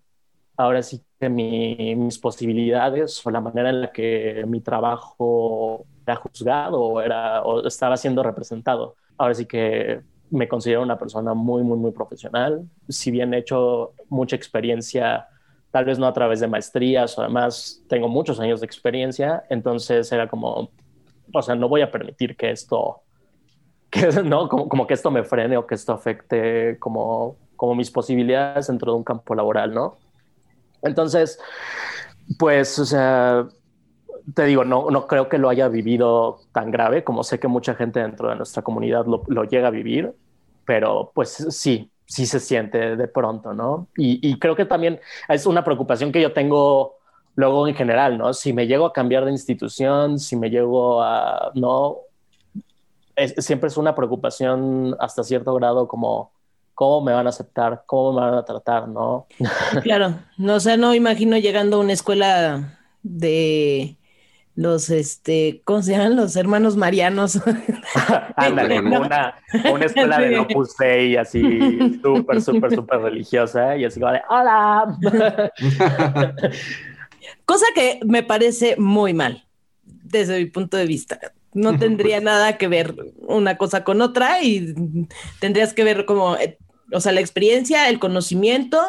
[0.58, 7.02] ahora sí mis posibilidades o la manera en la que mi trabajo era juzgado o,
[7.02, 8.96] era, o estaba siendo representado.
[9.18, 12.68] Ahora sí que me considero una persona muy, muy, muy profesional.
[12.90, 15.28] Si bien he hecho mucha experiencia,
[15.72, 20.12] tal vez no a través de maestrías o además tengo muchos años de experiencia, entonces
[20.12, 20.72] era como,
[21.34, 23.02] o sea, no voy a permitir que esto,
[23.90, 27.92] que, no, como, como que esto me frene o que esto afecte como, como mis
[27.92, 29.98] posibilidades dentro de un campo laboral, ¿no?
[30.84, 31.40] Entonces,
[32.38, 33.48] pues, o sea,
[34.34, 37.76] te digo, no, no creo que lo haya vivido tan grave como sé que mucha
[37.76, 40.14] gente dentro de nuestra comunidad lo, llega a vivir,
[40.66, 43.88] pero pues sí, sí se siente de pronto, ¿no?
[43.98, 46.96] Y, creo que también es una preocupación que yo tengo
[47.36, 48.34] luego en general, ¿no?
[48.34, 51.98] Si me llego a cambiar de institución, si me llego a, no,
[53.38, 56.32] siempre es una preocupación hasta cierto grado como
[56.74, 59.28] cómo me van a aceptar, cómo me van a tratar, ¿no?
[59.84, 63.98] Claro, no, o sea, no imagino llegando a una escuela de
[64.56, 66.16] los, este, ¿cómo se llaman?
[66.16, 67.40] Los hermanos marianos.
[68.36, 69.36] Ándale, una,
[69.72, 71.42] una, escuela de Opus Dei así
[72.02, 74.98] súper, súper, súper religiosa y así como de, hola.
[77.46, 79.46] Cosa que me parece muy mal
[79.84, 81.20] desde mi punto de vista
[81.54, 84.74] no tendría nada que ver una cosa con otra y
[85.40, 86.36] tendrías que ver como,
[86.92, 88.80] o sea, la experiencia, el conocimiento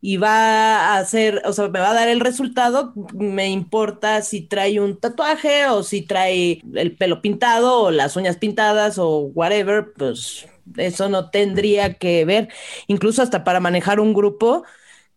[0.00, 4.42] y va a hacer, o sea, me va a dar el resultado, me importa si
[4.42, 9.92] trae un tatuaje o si trae el pelo pintado o las uñas pintadas o whatever,
[9.96, 12.48] pues eso no tendría que ver,
[12.88, 14.64] incluso hasta para manejar un grupo,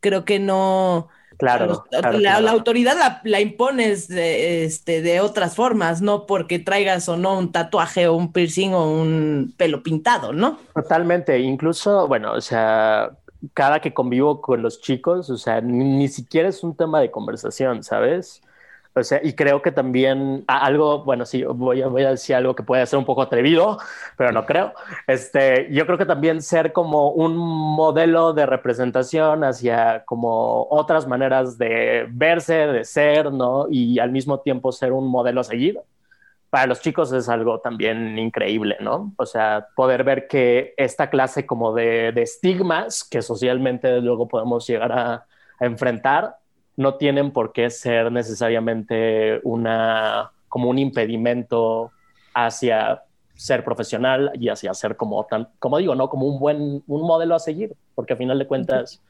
[0.01, 6.59] creo que no, Claro, la, autoridad la, impones de, este, de otras formas, no porque
[6.59, 10.59] traigas o no un tatuaje o un piercing o un pelo pintado, ¿no?
[10.73, 13.11] Totalmente, incluso, bueno, o sea,
[13.53, 17.83] cada que convivo con los chicos, o sea, ni, siquiera es un tema de conversación,
[17.83, 18.41] ¿sabes?
[18.95, 22.55] O sea, y creo que también algo, bueno, sí, voy a, voy a decir algo
[22.55, 23.77] que puede ser un poco atrevido,
[24.17, 24.73] pero no creo.
[25.07, 31.57] Este, yo creo que también ser como un modelo de representación hacia como otras maneras
[31.57, 33.67] de verse, de ser, ¿no?
[33.69, 35.79] Y al mismo tiempo ser un modelo a seguir
[36.55, 39.13] para los chicos es algo también increíble, ¿no?
[39.17, 44.93] O sea, poder ver que esta clase como de, estigmas que socialmente luego podemos llegar
[44.93, 45.25] a,
[45.59, 46.37] enfrentar
[46.77, 51.91] no tienen por qué ser necesariamente una como un impedimento
[52.33, 53.03] hacia
[53.35, 56.09] ser profesional y hacia ser como tan, como digo, ¿no?
[56.09, 59.01] Como un buen, un modelo a seguir, porque a final de cuentas,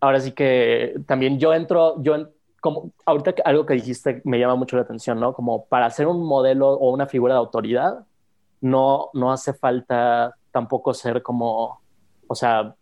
[0.00, 2.28] ahora sí que también yo entro, yo,
[2.60, 5.32] como ahorita algo que dijiste me llama mucho la atención, ¿no?
[5.32, 8.04] Como para ser un modelo o una figura de autoridad,
[8.60, 11.80] no, no hace falta tampoco ser como,
[12.28, 12.74] o sea,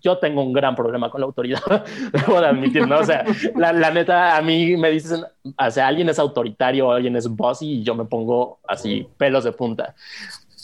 [0.00, 2.98] yo tengo un gran problema con la autoridad, debo de admitir, ¿no?
[2.98, 5.24] O sea, la, la, neta, a mí me dicen,
[5.56, 9.52] o sea, alguien es autoritario alguien es bossy y yo me pongo así pelos de
[9.52, 9.94] punta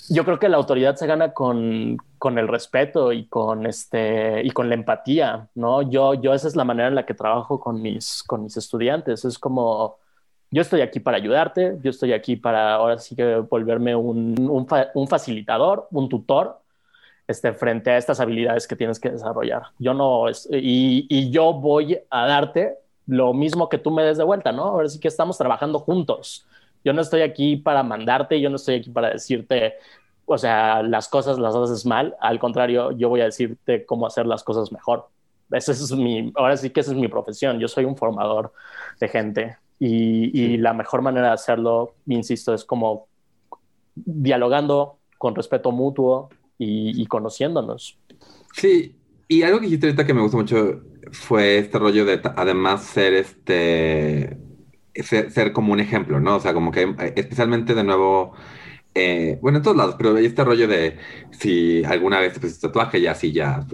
[0.09, 4.51] yo creo que la autoridad se gana con, con, el respeto y con, este, y
[4.51, 5.83] con la empatía, ¿no?
[5.83, 9.25] Yo, yo esa es la manera en la que trabajo con mis, con mis estudiantes.
[9.25, 9.97] Es como,
[10.51, 14.67] yo estoy aquí para ayudarte, yo estoy aquí para ahora sí que volverme un, un,
[14.95, 16.61] un facilitador, un tutor,
[17.27, 19.63] este, frente a estas habilidades que tienes que desarrollar.
[19.79, 22.75] Yo no, y, y yo voy a darte
[23.07, 24.65] lo mismo que tú me des de vuelta, ¿no?
[24.65, 26.47] Ahora sí que estamos trabajando juntos.
[26.85, 29.75] Yo no estoy aquí para mandarte, yo no estoy aquí para decirte,
[30.27, 32.15] o sea, las cosas las haces mal.
[32.21, 35.09] Al contrario, yo voy a decirte cómo hacer las cosas mejor.
[35.51, 37.59] Ese es mi, ahora sí que esa es mi profesión.
[37.59, 38.53] Yo soy un formador
[39.01, 43.09] de gente y, la mejor manera de hacerlo, insisto, es como
[43.95, 46.31] dialogando con respeto mutuo
[46.65, 47.99] y, y conociéndonos.
[48.53, 48.97] Sí,
[49.29, 53.15] y algo que dijiste ahorita que me gustó mucho fue este rollo de además ser
[53.15, 54.39] este
[54.95, 56.37] ser, como un ejemplo, ¿no?
[56.37, 58.35] O sea, como que eh, especialmente de nuevo,
[58.95, 60.99] eh, bueno, en todos lados, pero este rollo de
[61.33, 63.67] si alguna vez te pusiste tatuaje, ya así, ya,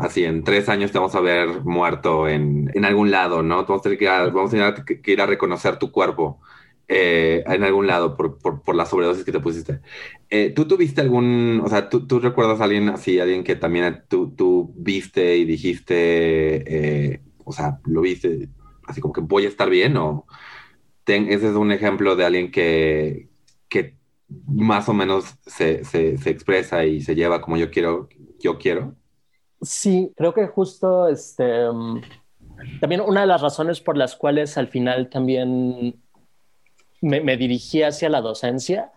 [0.00, 3.64] así en tres años te vamos a ver muerto en, en algún lado, ¿no?
[3.64, 6.40] Vamos a tener que ir a, vamos a tener que ir a reconocer tu cuerpo.
[6.92, 9.80] Eh, en algún lado por, por, por, la sobredosis que te pusiste.
[10.56, 14.34] ¿Tú tuviste algún, o sea, ¿tú, tú, recuerdas a alguien así, alguien que también tú,
[14.34, 18.48] tú viste y dijiste, o sea, lo viste,
[18.88, 20.26] así como que voy a estar bien o,
[21.18, 23.28] ese es un ejemplo de alguien que,
[23.68, 23.96] que
[24.46, 28.94] más o menos se, se, expresa y se lleva como yo quiero, yo quiero.
[29.62, 32.00] Sí, creo que justo este, um,
[32.80, 36.00] también una de las razones por las cuales al final también
[37.00, 38.92] me, me dirigí hacia la docencia,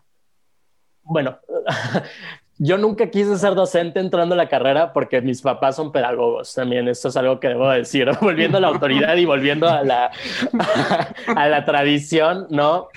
[1.03, 1.39] bueno,
[2.59, 6.87] Yo nunca quise ser docente entrando a la carrera porque mis papás son pedagogos también.
[6.87, 8.09] Esto es algo que debo decir.
[8.21, 10.11] Volviendo a la autoridad y volviendo a la,
[11.35, 12.89] a, la tradición, ¿no?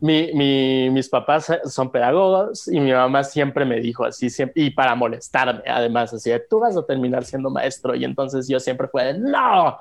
[0.00, 4.70] Mi, mi, mis papás son pedagogos y mi mamá siempre me dijo así, siempre, y
[4.70, 7.94] para molestarme, además, así, tú vas a terminar siendo maestro.
[7.94, 9.78] Y entonces yo siempre fue de, no,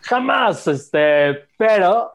[0.00, 2.12] jamás, este, pero,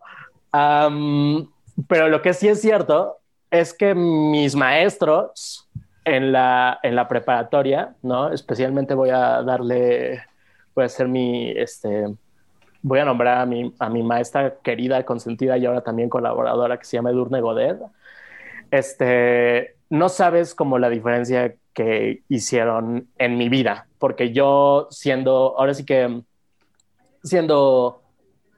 [1.87, 3.17] pero lo que sí es cierto
[3.51, 5.69] es que mis maestros,
[6.05, 8.31] en la, en la preparatoria, ¿no?
[8.31, 10.23] Especialmente voy a darle,
[10.73, 12.07] voy a hacer mi, este,
[12.81, 16.85] voy a nombrar a mi, a mi maestra querida, consentida y ahora también colaboradora que
[16.85, 17.77] se llama Edurne Godet.
[18.71, 25.73] Este, no sabes como la diferencia que hicieron en mi vida, porque yo siendo, ahora
[25.73, 26.21] sí que
[27.23, 28.01] siendo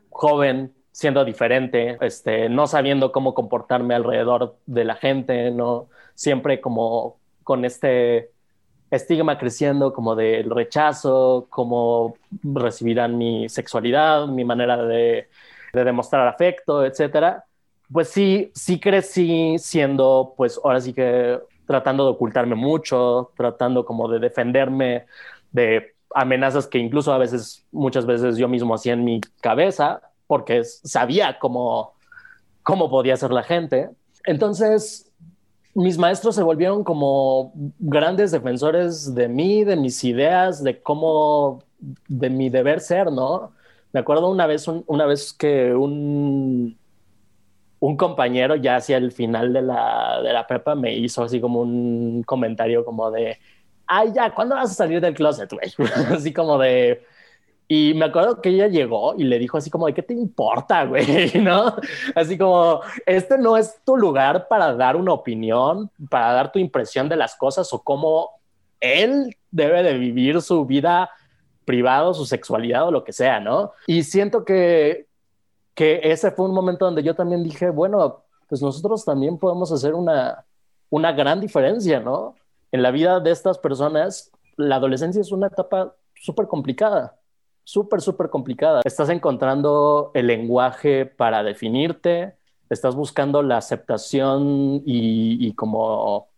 [0.09, 7.17] joven, siendo diferente, este, no sabiendo cómo comportarme alrededor de la gente, no siempre como
[7.43, 8.31] con este
[8.91, 15.29] estigma creciendo como del rechazo, cómo recibirán mi sexualidad, mi manera de,
[15.73, 17.45] demostrar afecto, etcétera.
[17.91, 24.09] Pues sí, sí crecí siendo, pues ahora sí que tratando de ocultarme mucho, tratando como
[24.09, 25.05] de defenderme
[25.51, 30.01] de amenazas que incluso a veces, muchas veces yo mismo hacía en mi cabeza,
[30.31, 31.91] porque sabía cómo,
[32.63, 33.89] cómo podía ser la gente.
[34.23, 35.11] Entonces,
[35.73, 41.65] mis maestros se volvieron como grandes defensores de mí, de mis ideas, de cómo,
[42.07, 43.51] de mi deber ser, ¿no?
[43.91, 46.79] Me acuerdo una vez, una vez que un,
[47.81, 51.59] un compañero ya hacia el final de la, de la prepa me hizo así como
[51.59, 53.37] un comentario como de,
[53.85, 55.73] ay, ya, ¿cuándo vas a salir del closet, güey?
[56.15, 57.03] así como de...
[57.73, 60.83] Y me acuerdo que ella llegó y le dijo así como, de qué te importa,
[60.83, 61.05] güey?
[61.41, 61.73] ¿No?
[62.15, 67.07] Así como, este no es tu lugar para dar una opinión, para dar tu impresión
[67.07, 68.31] de las cosas o cómo
[68.81, 71.11] él debe de vivir su vida
[71.63, 73.71] privada, su sexualidad o lo que sea, ¿no?
[73.87, 75.07] Y siento que,
[75.73, 79.93] que ese fue un momento donde yo también dije, bueno, pues nosotros también podemos hacer
[79.93, 80.43] una,
[80.89, 82.35] una gran diferencia, ¿no?
[82.73, 87.15] En la vida de estas personas, la adolescencia es una etapa súper complicada
[87.63, 88.81] súper, súper complicada.
[88.83, 92.35] Estás encontrando el lenguaje para definirte,
[92.69, 96.29] estás buscando la aceptación y, como,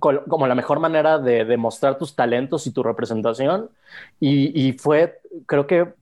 [0.00, 3.70] como la mejor manera de demostrar tus talentos y tu representación.
[4.20, 5.94] Y, fue, creo que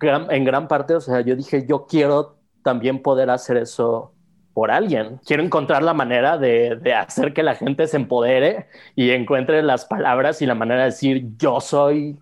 [0.00, 4.14] en gran parte, o sea, yo dije, yo quiero también poder hacer eso
[4.54, 5.18] por alguien.
[5.24, 9.86] Quiero encontrar la manera de, de, hacer que la gente se empodere y encuentre las
[9.86, 12.18] palabras y la manera de decir yo soy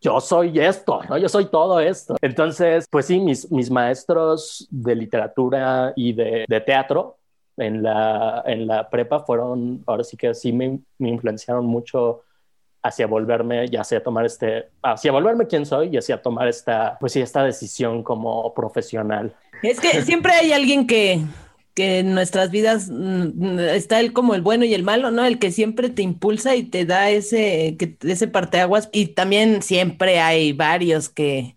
[0.00, 1.18] yo soy esto, ¿no?
[1.18, 2.16] Yo soy todo esto.
[2.20, 7.16] Entonces, pues sí, mis, mis maestros de literatura y de, de teatro
[7.56, 12.22] en la, en la prepa fueron, ahora sí que sí me, me influenciaron mucho
[12.82, 17.12] hacia volverme ya hacia tomar este, hacia volverme quien soy y hacia tomar esta, pues
[17.12, 19.34] sí, esta decisión como profesional.
[19.62, 21.20] Es que siempre hay alguien que,
[21.78, 25.24] que en nuestras vidas mm, está el como el bueno y el malo, ¿no?
[25.24, 28.88] El que siempre te impulsa y te da ese, que, ese parteaguas.
[28.90, 31.54] Y también siempre hay varios que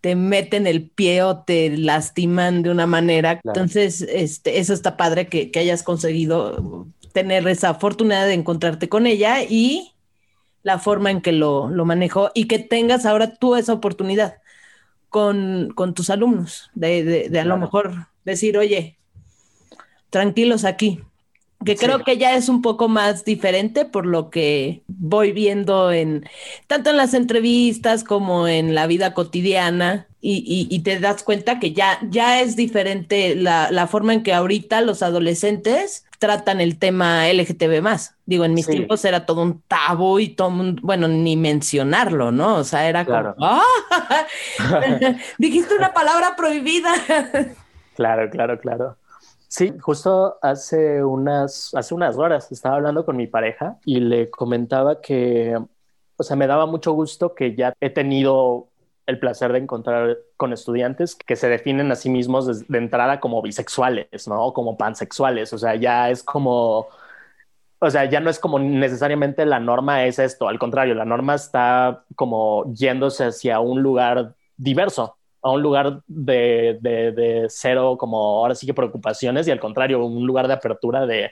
[0.00, 3.40] te meten el pie o te lastiman de una manera.
[3.42, 9.08] Entonces, este, eso está padre que, que hayas conseguido tener esa fortuna de encontrarte con
[9.08, 9.94] ella y
[10.62, 14.36] la forma en que lo, lo manejó y que tengas ahora tú esa oportunidad
[15.08, 18.96] con, con tus alumnos de, de, de a lo mejor decir, oye,
[20.14, 21.00] tranquilos aquí.
[21.64, 26.24] Que creo que ya es un poco más diferente por lo que voy viendo en
[26.68, 30.06] tanto en las entrevistas como en la vida cotidiana.
[30.20, 35.02] Y, te das cuenta que ya, ya es diferente la, forma en que ahorita los
[35.02, 38.14] adolescentes tratan el tema LGTB más.
[38.24, 42.54] Digo, en mis tiempos era todo un tabú y todo bueno, ni mencionarlo, ¿no?
[42.54, 43.62] O sea, era como, ¡ah!
[45.38, 46.92] dijiste una palabra prohibida.
[47.96, 48.96] claro, claro, claro.
[49.56, 55.00] Sí, justo hace unas, hace unas horas estaba hablando con mi pareja y le comentaba
[55.00, 55.56] que,
[56.16, 58.66] o sea, me daba mucho gusto que ya he tenido
[59.06, 63.42] el placer de encontrar con estudiantes que se definen a sí mismos de, entrada como
[63.42, 64.52] bisexuales, ¿no?
[64.52, 66.88] Como pansexuales, o sea, ya es como,
[67.78, 71.36] o sea, ya no es como necesariamente la norma es esto, al contrario, la norma
[71.36, 78.54] está como yéndose hacia un lugar diverso, a un lugar de, de, cero, como ahora
[78.54, 81.30] sí que preocupaciones, y al contrario, un lugar de apertura de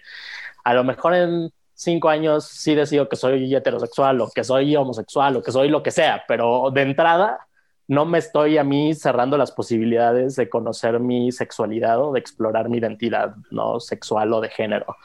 [0.65, 5.37] a lo mejor en cinco años sí decido que soy heterosexual o que soy homosexual
[5.37, 7.49] o que soy lo que sea, pero de entrada
[7.93, 12.71] no me estoy a mí cerrando las posibilidades de conocer mi sexualidad o de explorar
[12.71, 14.97] mi identidad no sexual o de género.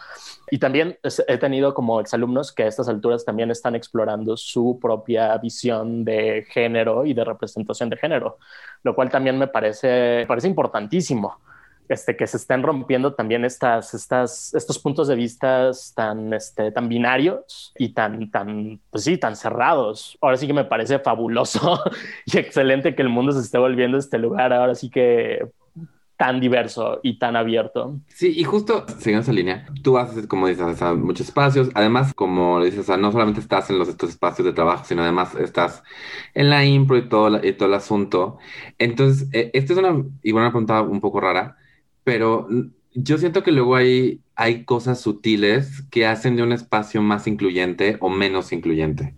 [0.49, 5.38] Y también he tenido como exalumnos que a estas alturas también están explorando su propia
[5.38, 8.38] visión de género y de representación de género,
[8.83, 11.39] lo cual también me parece, parece importantísimo.
[11.89, 16.89] Este, que se estén rompiendo también estas, estas, estos puntos de vista tan, este, tan
[16.89, 20.17] binarios y tan, tan, pues sí, tan cerrados.
[20.21, 21.81] Ahora sí que me parece fabuloso
[22.25, 24.51] y excelente que el mundo se esté volviendo este lugar.
[24.51, 25.47] Ahora sí que
[26.17, 27.99] tan diverso y tan abierto.
[28.07, 32.89] Sí, y justo siguiendo esa línea, tú haces, como dices, muchos espacios, además, como dices,
[32.97, 35.83] no solamente estás en los, estos espacios de trabajo, sino además estás
[36.33, 38.39] en la impro y todo, y todo el asunto.
[38.79, 41.55] Entonces, eh, esta es una, igual una pregunta un poco rara,
[42.08, 42.47] pero
[42.93, 47.97] yo siento que luego hay, hay cosas sutiles que hacen de un espacio más incluyente
[47.99, 49.14] o menos incluyente.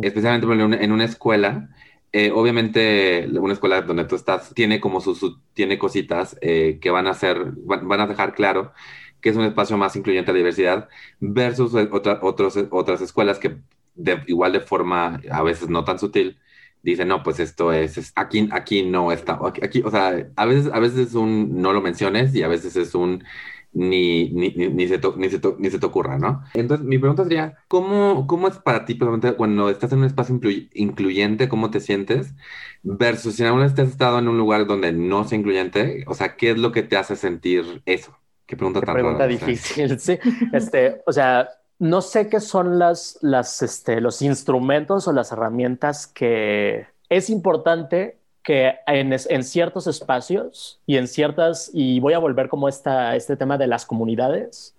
[0.00, 0.46] Especialmente
[0.80, 1.70] en una escuela,
[2.12, 7.08] eh, obviamente una escuela donde tú estás tiene como sus, tiene cositas eh, que van
[7.08, 8.74] a hacer, van, a dejar claro
[9.20, 13.56] que es un espacio más incluyente a la diversidad versus otra, otros, otras escuelas que
[13.96, 16.38] de, igual de forma a veces no tan sutil
[16.82, 20.78] dicen no pues esto es, aquí aquí no está aquí, o sea a veces a
[20.80, 23.24] veces es un no lo menciones y a veces es un
[23.72, 26.42] ni, ni, ni, se, ni, se, ni se te ocurra, ¿no?
[26.54, 30.40] Entonces, mi pregunta sería, ¿cómo, cómo es para ti, cuando estás en un espacio
[30.74, 32.34] incluyente, cómo te sientes?
[32.82, 33.48] Versus si te
[33.82, 36.82] has estado en un lugar donde no es incluyente, o sea, ¿qué es lo que
[36.82, 38.16] te hace sentir eso?
[38.46, 40.18] Qué pregunta tan pregunta difícil, sí.
[40.52, 41.48] Este, o sea,
[41.80, 48.18] no sé qué son las, las, este, los instrumentos o las herramientas que es importante
[48.42, 53.56] que en, ciertos espacios y en ciertas, y voy a volver como esta, este tema
[53.56, 54.76] de las comunidades,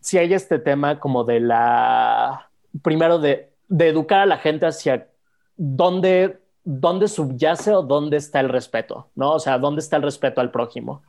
[0.00, 2.48] si hay este tema como de la,
[2.82, 5.08] primero de, de educar a la gente hacia
[5.58, 9.32] dónde, dónde subyace o dónde está el respeto, ¿no?
[9.32, 11.02] O sea, dónde está el respeto al prójimo.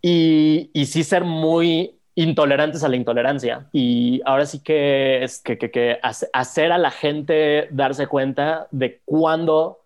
[0.00, 3.66] Y, y sí ser muy intolerantes a la intolerancia.
[3.72, 5.98] Y ahora sí que es que,
[6.32, 9.80] hacer a la gente darse cuenta de cuándo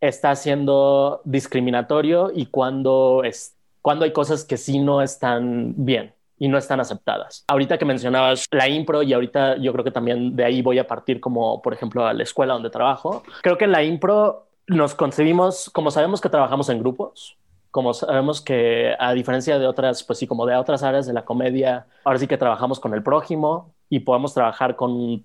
[0.00, 6.48] está siendo discriminatorio y cuando, es, cuando hay cosas que sí no están bien y
[6.48, 7.44] no están aceptadas.
[7.48, 10.86] Ahorita que mencionabas la impro y ahorita yo creo que también de ahí voy a
[10.86, 13.24] partir como, por ejemplo, a la escuela donde trabajo.
[13.42, 17.36] Creo que en la impro nos concebimos, como sabemos que trabajamos en grupos,
[17.70, 21.24] como sabemos que a diferencia de otras, pues sí, como de otras áreas de la
[21.24, 25.24] comedia, ahora sí que trabajamos con el prójimo y podemos trabajar con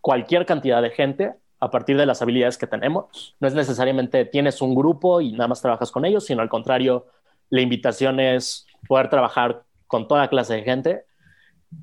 [0.00, 3.34] cualquier cantidad de gente a partir de las habilidades que tenemos.
[3.40, 7.06] No es necesariamente tienes un grupo y nada más trabajas con ellos, sino al contrario,
[7.48, 11.04] la invitación es poder trabajar con toda clase de gente.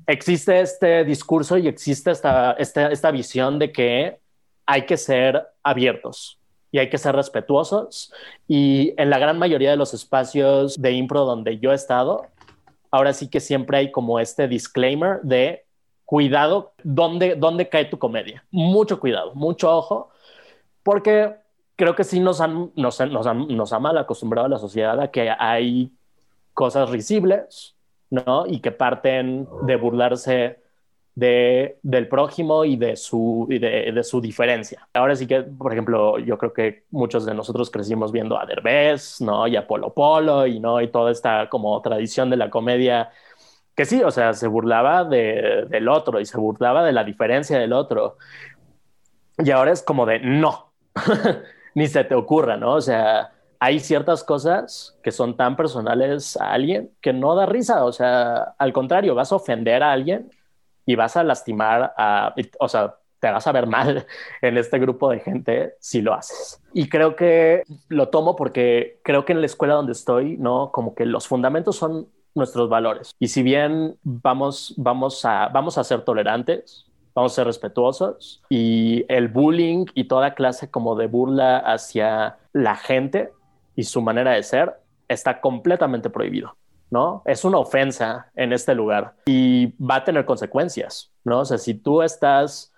[0.06, 4.20] Existe este discurso y existe esta, esta, esta visión de que
[4.66, 6.37] hay que ser abiertos
[6.70, 8.12] y hay que ser respetuosos.
[8.46, 12.26] Y en la gran mayoría de los espacios de impro donde yo he estado,
[12.90, 15.64] ahora sí que siempre hay como este disclaimer de
[16.04, 18.44] cuidado dónde, dónde cae tu comedia.
[18.50, 20.10] Mucho cuidado, mucho ojo,
[20.82, 21.34] porque
[21.76, 25.10] creo que sí nos han, nos, nos, nos ha mal acostumbrado a la sociedad a
[25.10, 25.92] que hay
[26.54, 27.76] cosas risibles,
[28.10, 28.46] ¿no?
[28.46, 30.60] Y que parten de burlarse
[31.18, 34.86] de, del prójimo y de su, de, su diferencia.
[34.94, 39.20] Ahora sí que, por ejemplo, yo creo que muchos de nosotros crecimos viendo a Derbez,
[39.20, 39.48] ¿no?
[39.48, 40.80] Y a Polo Polo y, ¿no?
[40.80, 43.10] Y toda esta como tradición de la comedia
[43.74, 47.58] que sí, o sea, se burlaba de, del otro y se burlaba de la diferencia
[47.58, 48.16] del otro.
[49.38, 50.72] Y ahora es como de no,
[51.74, 52.74] ni se te ocurra, ¿no?
[52.74, 57.84] O sea, hay ciertas cosas que son tan personales a alguien que no da risa,
[57.84, 60.30] o sea, al contrario, vas a ofender a alguien
[60.88, 64.06] y vas a lastimar a, o sea, te vas a ver mal
[64.40, 66.62] en este grupo de gente si lo haces.
[66.72, 70.72] Y creo que lo tomo porque creo que en la escuela donde estoy, ¿no?
[70.72, 73.10] Como que los fundamentos son nuestros valores.
[73.18, 79.04] Y si bien vamos, vamos, a, vamos a ser tolerantes, vamos a ser respetuosos y
[79.10, 83.30] el bullying y toda clase como de burla hacia la gente
[83.76, 86.57] y su manera de ser está completamente prohibido.
[86.90, 87.22] ¿No?
[87.24, 91.40] Es una ofensa en este lugar y va a tener consecuencias, ¿no?
[91.40, 92.72] O sea, si tú estás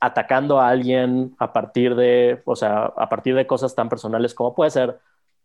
[0.00, 4.54] atacando a alguien a partir de, o sea, a partir de cosas tan personales como
[4.54, 4.98] puede ser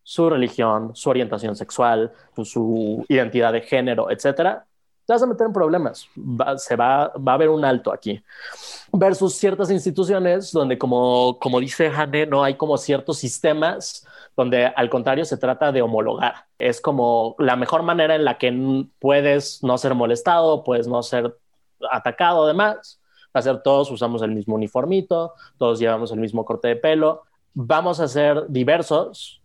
[0.03, 2.11] su religión, su orientación sexual,
[2.43, 4.65] su identidad de género, etcétera,
[5.05, 6.07] te vas a meter en problemas.
[6.57, 8.23] se va, va a haber un alto aquí.
[8.91, 14.89] Versus ciertas instituciones donde, como, como dice Hane, no hay como ciertos sistemas donde al
[14.89, 16.45] contrario se trata de homologar.
[16.57, 21.37] Es como la mejor manera en la que puedes no ser molestado, puedes no ser
[21.91, 22.99] atacado, además.
[23.35, 27.23] Va a ser todos usamos el mismo uniformito, todos llevamos el mismo corte de pelo.
[27.53, 29.43] Vamos a ser diversos,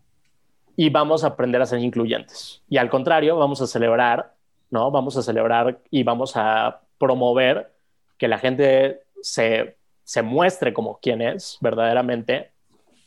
[0.80, 2.62] y vamos a aprender a ser incluyentes.
[2.68, 4.36] Y al contrario, vamos a celebrar,
[4.70, 4.90] ¿no?
[4.90, 7.72] Vamos a celebrar y vamos a promover
[8.16, 12.50] que la gente se, se muestre como quien es verdaderamente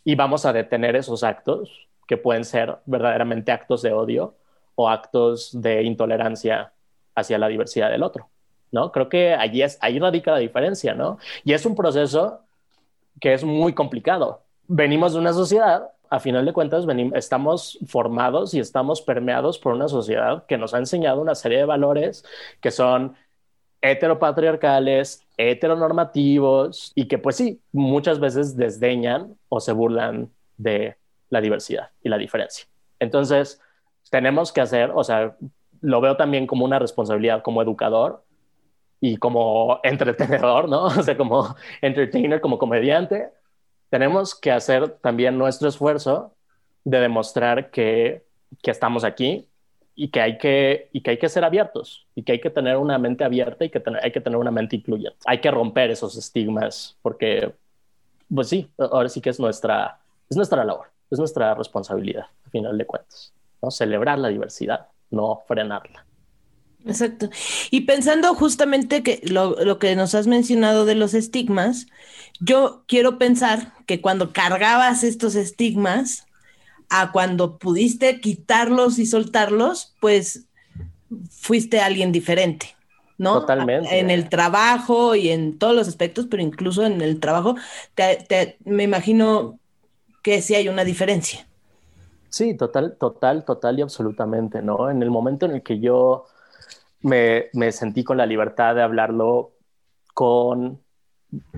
[0.03, 4.35] y vamos a detener esos actos que pueden ser verdaderamente actos de odio
[4.75, 6.73] o actos de intolerancia
[7.15, 8.29] hacia la diversidad del otro,
[8.71, 8.91] ¿no?
[8.91, 11.19] Creo que allí es, ahí radica la diferencia, ¿no?
[11.43, 12.41] Y es un proceso
[13.19, 14.43] que es muy complicado.
[14.67, 16.85] Venimos de una sociedad a final de cuentas
[17.15, 21.65] estamos formados y estamos permeados por una sociedad que nos ha enseñado una serie de
[21.65, 22.25] valores
[22.59, 23.15] que son
[23.79, 30.97] heteropatriarcales, heteronormativos y que pues sí, muchas veces desdeñan o se burlan de
[31.29, 32.65] la diversidad y la diferencia.
[32.99, 33.61] Entonces,
[34.09, 35.37] tenemos que hacer, o sea,
[35.79, 38.25] lo veo también como una responsabilidad como educador
[38.99, 40.85] y como entretenedor, ¿no?
[40.87, 43.29] O sea, como entertainer, como comediante,
[43.91, 46.33] tenemos que hacer también nuestro esfuerzo
[46.85, 48.23] de demostrar que,
[48.63, 49.49] que estamos aquí
[49.95, 52.77] y que, hay que, y que hay que ser abiertos y que hay que tener
[52.77, 55.19] una mente abierta y que hay que tener una mente incluyente.
[55.25, 57.53] Hay que romper esos estigmas porque,
[58.33, 62.77] pues sí, ahora sí que es nuestra, es nuestra labor, es nuestra responsabilidad, al final
[62.77, 63.71] de cuentas, ¿no?
[63.71, 66.05] Celebrar la diversidad, no frenarla.
[66.85, 67.29] Exacto.
[67.69, 71.87] Y pensando justamente que lo, lo, que nos has mencionado de los estigmas,
[72.39, 76.25] yo quiero pensar que cuando cargabas estos estigmas
[76.89, 80.45] a cuando pudiste quitarlos y soltarlos, pues
[81.29, 82.75] fuiste alguien diferente.
[83.21, 83.41] ¿no?
[83.41, 83.99] Totalmente.
[83.99, 87.55] En el trabajo y en todos los aspectos, pero incluso en el trabajo,
[88.65, 89.59] me imagino
[90.23, 91.45] que sí hay una diferencia.
[92.29, 94.89] Sí, total, total, total y absolutamente, ¿no?
[94.89, 96.25] En el momento en el que yo
[97.01, 99.51] me, me sentí con la libertad de hablarlo
[100.13, 100.81] con,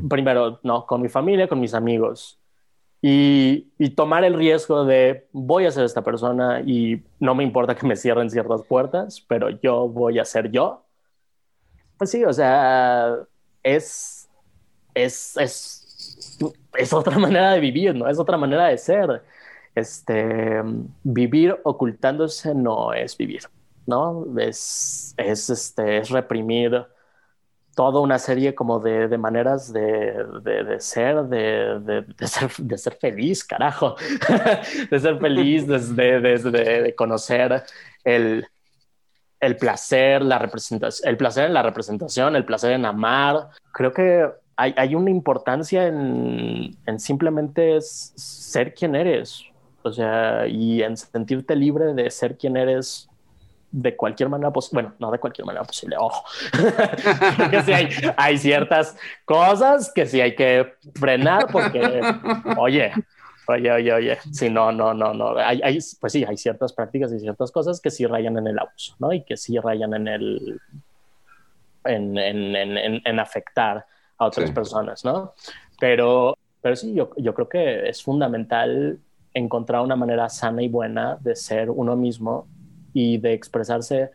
[0.10, 2.39] primero, no, con mi familia, con mis amigos,
[3.02, 7.76] y, y, tomar el riesgo de voy a ser esta persona y no me importa
[7.76, 10.86] que me cierren ciertas puertas, pero yo voy a ser yo.
[11.98, 13.18] Pues sí, o sea,
[13.62, 14.30] es,
[14.94, 16.38] es, es,
[16.76, 18.08] es otra manera de vivir, ¿no?
[18.08, 19.22] Es otra manera de ser.
[19.76, 20.62] Este,
[21.04, 23.41] vivir ocultándose no es vivir,
[23.86, 24.25] ¿no?
[24.39, 26.86] Es, es, este, es reprimir
[27.75, 32.05] toda una serie como de, de maneras de, de, ser, de,
[32.77, 33.95] ser, feliz, carajo,
[34.91, 37.63] de ser feliz, de, conocer
[38.03, 38.45] el,
[39.39, 43.49] el placer, la representación, el placer en la representación, el placer en amar.
[43.71, 49.43] Creo que hay, hay una importancia en, en simplemente ser quien eres,
[49.81, 53.09] o sea, y en sentirte libre de ser quien eres
[53.74, 56.24] de cualquier manera posible, bueno, no de cualquier manera posible, ojo,
[57.49, 58.95] que sí hay, hay, ciertas
[59.26, 62.01] cosas que sí hay que frenar porque,
[62.57, 62.91] oye,
[63.47, 67.11] oye, oye, oye, si no, no, no, no, hay, hay, pues sí, hay ciertas prácticas
[67.13, 69.11] y ciertas cosas que sí rayan en el abuso, ¿no?
[69.11, 70.61] Y que sí rayan en el,
[71.86, 73.88] en, en, en, en afectar
[74.19, 75.34] a otras personas, ¿no?
[75.80, 78.99] Pero, pero sí, yo, yo creo que es fundamental
[79.34, 82.47] encontrar una manera sana y buena de ser uno mismo
[82.94, 84.12] y de expresarse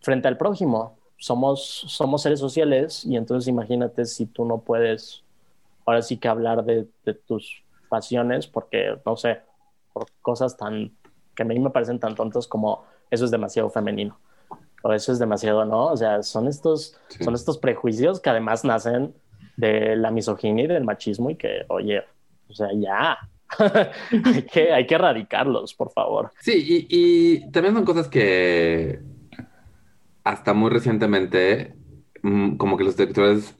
[0.00, 0.98] frente al prójimo.
[1.16, 5.24] Somos, somos seres sociales y entonces imagínate si tú no puedes
[5.86, 6.86] ahora sí que hablar de,
[7.26, 9.40] tus pasiones porque, no sé,
[9.92, 10.92] por cosas tan
[11.34, 14.18] que a mí me parecen tan tontas como eso es demasiado femenino
[14.82, 15.86] o eso es demasiado, ¿no?
[15.86, 19.14] O sea, son estos, son estos prejuicios que además nacen
[19.56, 22.02] de la misoginia y del machismo y que, oye,
[22.48, 23.18] o sea, ya,
[23.58, 26.32] hay, que, hay que erradicarlos, por favor.
[26.40, 29.00] Sí, y, también son cosas que
[30.24, 31.74] hasta muy recientemente,
[32.22, 33.56] mm, como que los directores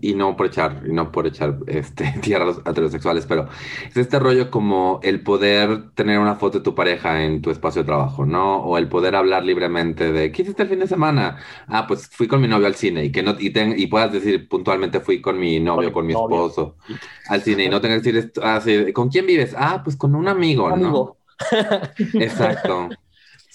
[0.00, 3.48] y no por echar, y no por echar este, tierra a los heterosexuales, pero
[3.88, 7.82] es este rollo como el poder tener una foto de tu pareja en tu espacio
[7.82, 8.58] de trabajo, ¿no?
[8.58, 11.38] O el poder hablar libremente de, ¿qué hiciste el fin de semana?
[11.66, 14.48] Ah, pues fui con mi novio al cine y que no, y, y puedas decir
[14.48, 16.76] puntualmente fui con mi novio, con, mi esposo
[17.28, 19.54] al cine y no tengas que decir esto, así, ¿con quién vives?
[19.56, 21.16] Ah, pues con un amigo, ¿no?
[22.14, 22.88] Exacto.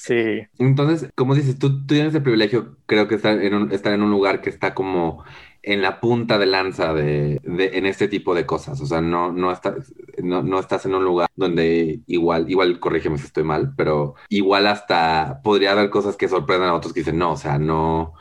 [0.08, 0.48] Sí.
[0.58, 4.02] Entonces, como dices, tú, tú tienes el privilegio, creo que estar en un, estar en
[4.02, 5.26] un lugar que está como
[5.64, 8.80] en la punta de lanza de, en este tipo de cosas.
[8.80, 9.94] O sea, no, no, estás,
[10.24, 15.42] no, estás en un lugar donde igual, igual corrígeme si estoy mal, pero igual hasta
[15.44, 18.14] podría haber cosas que sorprendan a otros que dicen, no, o sea, no.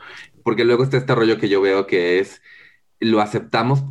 [0.43, 2.41] Porque luego está este rollo que yo veo que es
[2.99, 3.83] lo aceptamos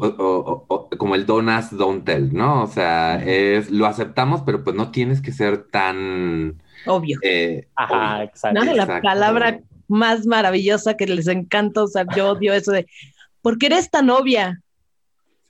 [0.98, 2.62] como el don't ask, don't tell, ¿no?
[2.64, 7.18] O sea, es lo aceptamos, pero pues no tienes que ser tan obvio.
[7.22, 8.64] Eh, Ajá, exacto.
[8.64, 12.86] la palabra más maravillosa que les encanta usar, yo odio eso de
[13.42, 14.60] ¿por qué eres tan obvia?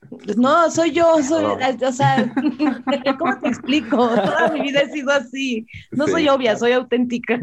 [0.09, 2.31] Pues no, soy yo, soy, o sea,
[3.19, 3.97] ¿cómo te explico?
[3.97, 5.65] Toda mi vida he sido así.
[5.91, 7.39] No soy obvia, soy auténtica.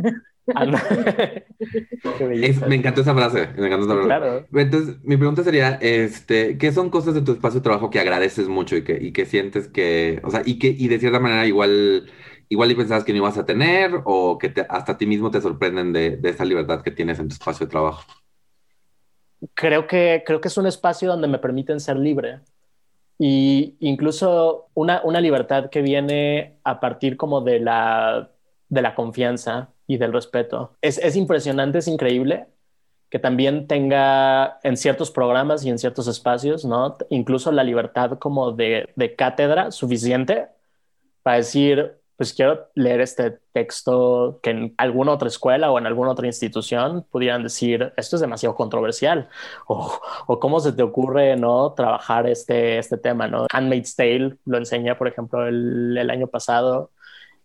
[0.55, 0.67] Ah,
[2.69, 4.47] me encantó esa frase, me encantó esa frase.
[4.53, 8.49] Entonces, mi pregunta sería, este, ¿qué son cosas de tu espacio de trabajo que agradeces
[8.49, 11.47] mucho y que, y que sientes que, o sea, y que, y de cierta manera
[11.47, 12.11] igual,
[12.49, 15.41] igual y pensabas que no ibas a tener o que hasta a ti mismo te
[15.41, 18.03] sorprenden de, de esa libertad que tienes en tu espacio de trabajo?
[19.55, 22.41] creo que, creo que es un espacio donde me permiten ser libre.
[23.19, 28.31] Y incluso una, una libertad que viene a partir como de la,
[28.69, 30.77] de la confianza y del respeto.
[30.81, 32.47] Es, es impresionante, es increíble
[33.11, 36.97] que también tenga en ciertos programas y en ciertos espacios, ¿no?
[37.11, 40.49] Incluso la libertad como de, de cátedra suficiente
[41.23, 46.11] para decir, pues quiero leer este texto que en alguna otra escuela o en alguna
[46.11, 49.29] otra institución pudieran decir, esto es demasiado controversial,
[49.67, 51.73] o, o cómo se te ocurre, ¿no?
[51.73, 53.47] Trabajar este, este tema, ¿no?
[53.53, 56.91] Handmaid's Tale lo enseña, por ejemplo, el, el año pasado,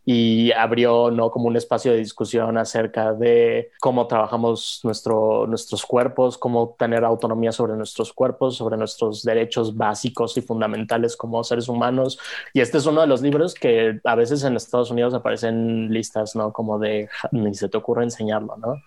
[0.05, 6.37] y abrió no como un espacio de discusión acerca de cómo trabajamos nuestro, nuestros cuerpos,
[6.37, 12.19] cómo tener autonomía sobre nuestros cuerpos, sobre nuestros derechos básicos y fundamentales como seres humanos.
[12.53, 16.35] Y este es uno de los libros que a veces en Estados Unidos aparecen listas,
[16.35, 16.51] ¿no?
[16.53, 18.81] Como de ni se te ocurre enseñarlo, ¿no?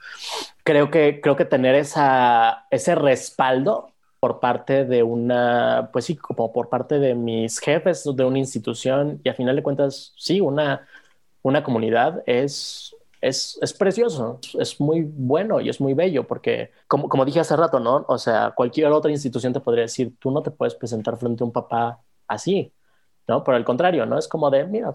[0.65, 3.93] Creo que, creo que tener esa, ese respaldo
[4.23, 9.21] por parte de una, pues sí, como por parte de mis jefes de una institución
[9.25, 10.87] y a final de cuentas, sí, una
[11.43, 17.09] una comunidad es, es, es, precioso, es muy bueno y es muy bello porque, como,
[17.09, 18.05] como dije hace rato, ¿no?
[18.09, 21.47] O sea, cualquier otra institución te podría decir, tú no te puedes presentar frente a
[21.47, 22.73] un papá así,
[23.29, 23.45] ¿no?
[23.45, 24.19] Por el contrario, ¿no?
[24.19, 24.93] Es como de, mira,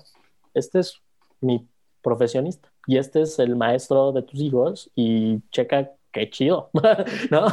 [0.54, 1.02] este es
[1.42, 1.68] mi
[2.02, 6.70] profesionista y este es el maestro de tus hijos y checa qué chido,
[7.32, 7.48] ¿no?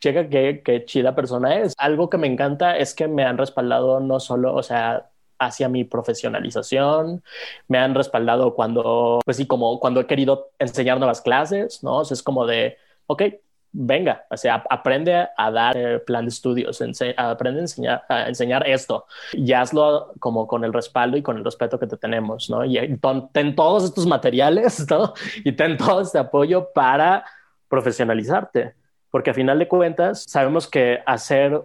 [0.00, 1.74] checa qué, qué chida persona es.
[1.78, 5.10] Algo que me encanta es que me han respaldado no solo, o sea,
[5.46, 7.22] hacia mi profesionalización,
[7.68, 12.02] me han respaldado cuando, pues sí, como cuando he querido enseñar nuevas clases, ¿no?
[12.02, 12.76] Es como de,
[13.06, 13.22] ok,
[13.76, 16.80] venga, o sea, aprende a dar eh, plan de estudios,
[17.16, 21.44] aprende a enseñar, a enseñar esto y hazlo como con el respaldo y con el
[21.44, 22.64] respeto que te tenemos, ¿no?
[22.64, 22.78] Y
[23.32, 25.12] ten todos estos materiales, ¿no?
[25.44, 27.24] Y ten todo este apoyo para
[27.68, 28.74] profesionalizarte,
[29.10, 31.60] porque a final de cuentas sabemos que hacer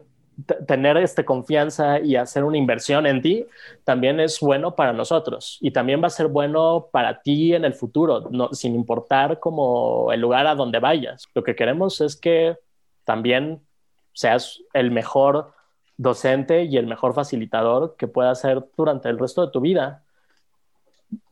[0.68, 3.46] tener este confianza y hacer una inversión en ti
[3.84, 7.74] también es bueno para nosotros y también va a ser bueno para ti en el
[7.74, 11.26] futuro, no, sin importar como el lugar a donde vayas.
[11.34, 12.58] Lo que queremos es que
[13.04, 13.62] también
[14.14, 15.54] seas el mejor
[15.98, 20.04] docente y el mejor facilitador que puedas ser durante el resto de tu vida.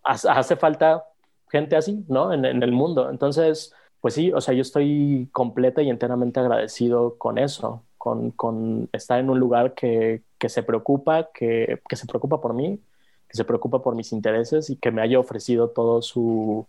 [0.03, 1.05] Hace falta
[1.49, 2.33] gente así, ¿no?
[2.33, 3.09] En, en el mundo.
[3.09, 9.19] Entonces, pues sí, o sea, yo estoy completa y enteramente agradecido con eso con, estar
[9.19, 12.79] en un lugar que, se preocupa, que, se preocupa por mí,
[13.27, 16.65] que se preocupa por mis intereses y que me haya ofrecido todo su,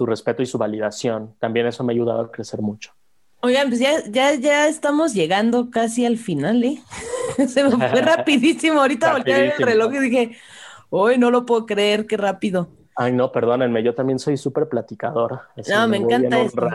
[0.00, 1.34] respeto y su validación.
[1.38, 2.92] También eso me ha ayudado a crecer mucho.
[3.40, 6.82] Oigan, pues ya, ya, ya estamos llegando casi al final, ¿eh?
[7.48, 8.80] Se me fue rapidísimo.
[8.80, 10.36] Ahorita volteé el reloj y dije,
[10.90, 12.68] hoy no lo puedo creer, qué rápido.
[12.96, 15.40] Ay, no, perdónenme, yo también soy súper platicador.
[15.68, 16.68] no, me, encanta esto.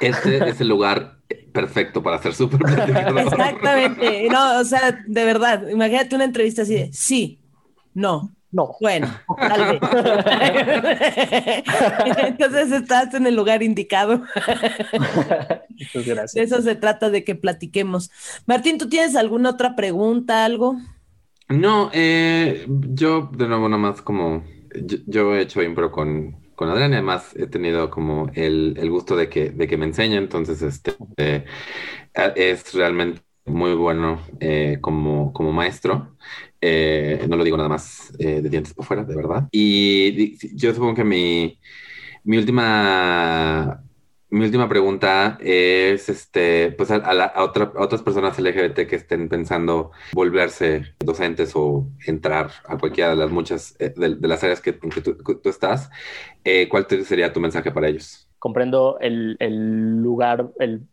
[0.00, 1.18] Este es el lugar
[1.52, 3.20] perfecto para hacer súper platicador.
[3.20, 4.28] Exactamente.
[4.30, 7.40] No, o sea, de verdad, imagínate una entrevista así de sí,
[7.94, 8.76] no, no.
[8.82, 9.08] Bueno,
[9.38, 9.80] tal vez.
[12.18, 14.24] Entonces estás en el lugar indicado.
[15.70, 16.32] Muchas gracias.
[16.34, 18.10] De eso se trata de que platiquemos.
[18.44, 20.76] Martín, ¿tú tienes alguna otra pregunta, algo?
[21.48, 24.44] No, eh, yo de nuevo nomás como
[25.06, 29.16] yo, he hecho impro con, con Adrián y además he tenido como el, el, gusto
[29.16, 31.44] de que, de que me enseñe, entonces este, eh,
[32.36, 36.16] es realmente muy bueno eh, como, como maestro.
[36.60, 39.48] Eh, no lo digo nada más de dientes por fuera, de verdad.
[39.50, 41.58] Y yo supongo que mi,
[42.24, 43.82] mi última
[44.32, 51.52] mi última pregunta es, este, pues a, otras personas LGBT que estén pensando volverse docentes
[51.54, 55.90] o entrar a cualquiera de las muchas, eh, de, las áreas que, que tú, estás,
[56.44, 58.26] eh, ¿cuál sería tu mensaje para ellos?
[58.38, 59.36] Comprendo el,
[60.00, 60.88] lugar, el,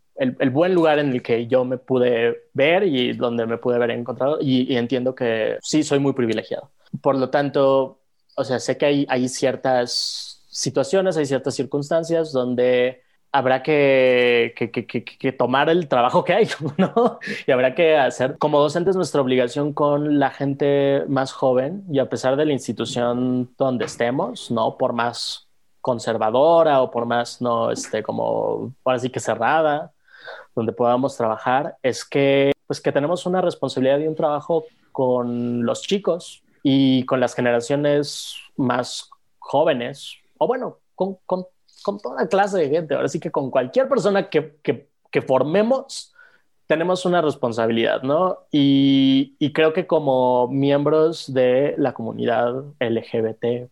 [0.51, 4.39] buen lugar en el que yo me pude ver y donde me pude haber encontrado
[4.41, 6.71] y, entiendo que sí soy muy privilegiado.
[7.01, 8.01] Por lo tanto,
[8.35, 15.31] o sea, sé que hay, hay ciertas situaciones, hay ciertas circunstancias donde habrá que, que,
[15.31, 17.19] tomar el trabajo que hay, ¿no?
[17.45, 22.09] Y habrá que hacer, como docentes, nuestra obligación con la gente más joven y a
[22.09, 24.77] pesar de la institución donde estemos, ¿no?
[24.77, 25.47] Por más
[25.81, 29.91] conservadora o por más, no, este, como, ahora sí que cerrada,
[30.55, 35.81] donde podamos trabajar, es que, pues que tenemos una responsabilidad y un trabajo con los
[35.81, 41.45] chicos y con las generaciones más jóvenes, o bueno, con, con
[41.89, 42.93] con toda clase de gente.
[42.93, 46.13] Ahora sí que con cualquier persona que, que, formemos,
[46.67, 48.37] tenemos una responsabilidad, ¿no?
[48.51, 53.69] Y, y, creo que como miembros de la comunidad LGBTQIA,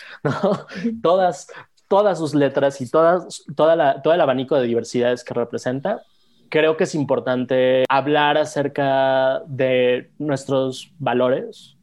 [0.24, 0.66] ¿no?
[1.00, 1.46] Todas,
[1.86, 6.02] todas sus letras y todas, toda la, todo el abanico de diversidades que representa,
[6.48, 11.76] creo que es importante hablar acerca de nuestros valores,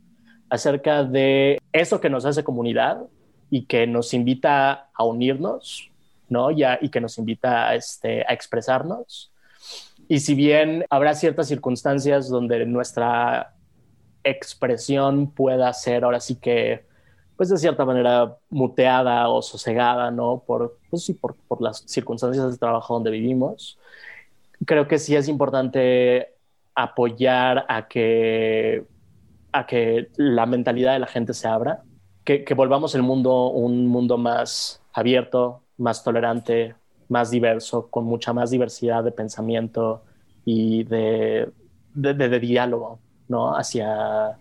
[0.49, 2.99] acerca de eso que nos hace comunidad
[3.49, 5.89] y que nos invita a unirnos,
[6.27, 6.51] ¿no?
[6.51, 9.31] Ya, y que nos invita este, a expresarnos.
[10.07, 13.55] Y si bien habrá ciertas circunstancias donde nuestra
[14.23, 16.85] expresión pueda ser ahora sí que,
[17.37, 20.43] pues de cierta manera, muteada o sosegada, ¿no?
[20.45, 23.79] Por, pues sí, por, por las circunstancias de trabajo donde vivimos,
[24.65, 26.33] creo que sí es importante
[26.75, 28.85] apoyar a que,
[29.51, 31.83] a que la mentalidad de la gente se abra
[32.23, 36.75] que, volvamos el mundo un mundo más abierto, más tolerante,
[37.07, 40.03] más diverso, con mucha más diversidad de pensamiento
[40.45, 41.51] y de,
[41.93, 43.55] de, diálogo, ¿no?
[43.55, 44.37] Hacia,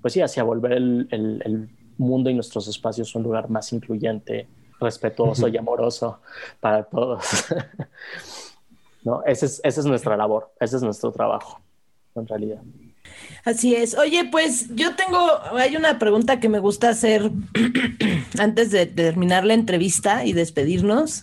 [0.00, 1.68] pues sí, hacia volver el, el,
[1.98, 4.46] mundo y nuestros espacios un lugar más incluyente,
[4.78, 6.20] respetuoso y amoroso
[6.60, 7.46] para todos.
[9.02, 9.22] ¿No?
[9.24, 11.58] Esa es, esa es nuestra labor, ese es nuestro trabajo,
[12.14, 12.60] en realidad.
[13.46, 13.96] Así es.
[13.96, 15.18] Oye, pues yo tengo,
[15.52, 17.30] hay una pregunta que me gusta hacer
[18.38, 21.22] antes de terminar la entrevista y despedirnos,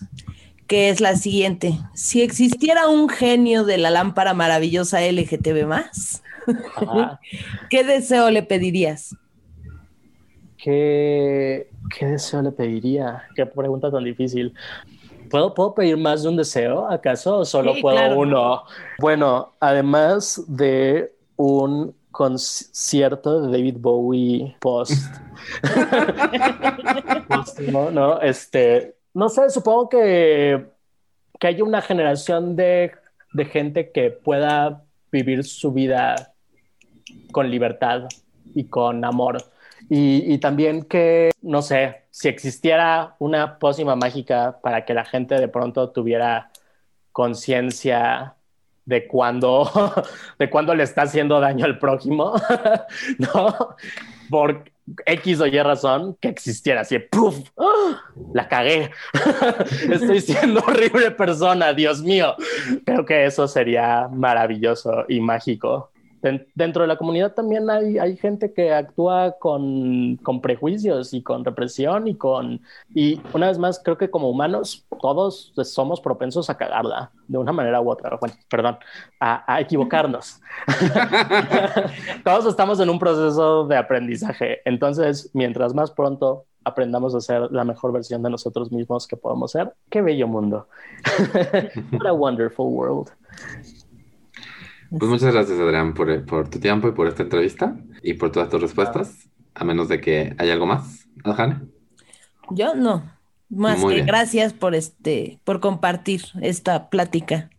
[0.66, 1.78] que es la siguiente.
[1.92, 6.22] Si existiera un genio de la lámpara maravillosa LGTB más,
[7.70, 9.14] ¿qué deseo le pedirías?
[10.56, 13.24] ¿Qué, ¿Qué deseo le pediría?
[13.36, 14.54] Qué pregunta tan difícil.
[15.28, 17.38] ¿Puedo, ¿Puedo pedir más de un deseo, acaso?
[17.38, 18.62] ¿O solo puedo uno?
[18.98, 24.92] Bueno, además de un concierto de David Bowie post.
[27.72, 30.66] no, no, este, no sé, supongo que,
[31.38, 32.92] que haya una generación de,
[33.32, 36.34] de gente que pueda vivir su vida
[37.32, 38.08] con libertad
[38.54, 39.42] y con amor.
[39.90, 45.34] Y, y, también que, no sé, si existiera una pócima mágica para que la gente
[45.34, 46.50] de pronto tuviera
[47.12, 48.34] conciencia
[48.86, 49.70] de cuando,
[50.38, 52.34] de cuando le está haciendo daño al prójimo,
[53.18, 53.76] ¿no?
[54.30, 54.64] Por
[55.06, 57.48] X o Y razón que existiera así, ¡puf!
[57.58, 58.02] ¡Ah!
[58.32, 58.90] La cagué.
[59.90, 62.34] Estoy siendo horrible persona, Dios mío.
[62.84, 65.90] Creo que eso sería maravilloso y mágico
[66.54, 71.44] dentro de la comunidad también hay, hay gente que actúa con, con, prejuicios y con
[71.44, 72.60] represión y con...
[72.94, 77.52] Y una vez más, creo que como humanos todos somos propensos a cagarla de una
[77.52, 78.16] manera u otra.
[78.20, 78.78] Bueno, perdón,
[79.20, 80.40] a, a equivocarnos.
[82.24, 84.60] todos estamos en un proceso de aprendizaje.
[84.64, 89.52] Entonces, mientras más pronto aprendamos a ser la mejor versión de nosotros mismos que podemos
[89.52, 90.68] ser, qué bello mundo.
[91.92, 93.10] What a wonderful world.
[94.96, 98.48] Pues muchas gracias, Adrián, por, por, tu tiempo y por esta entrevista y por todas
[98.48, 101.62] tus respuestas, a menos de que haya algo más, Adjane.
[102.50, 103.02] Yo no,
[103.48, 107.50] más que gracias por este, por compartir esta plática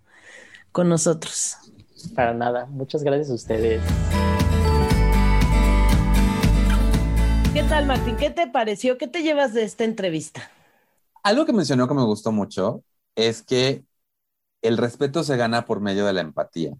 [0.71, 1.57] con nosotros.
[2.15, 3.83] Para nada, muchas gracias a ustedes.
[7.53, 8.15] ¿Qué tal, Martín?
[8.15, 8.97] ¿Qué te pareció?
[8.97, 10.49] ¿Qué te llevas de esta entrevista?
[11.21, 12.81] Algo que mencionó que me gustó mucho
[13.13, 13.83] es que
[14.61, 16.77] el respeto se gana por medio de la empatía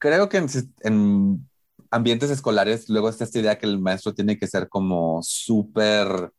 [0.00, 0.44] creo que
[0.82, 1.48] en,
[1.90, 6.32] ambientes escolares luego está esta idea que el maestro tiene que ser como súper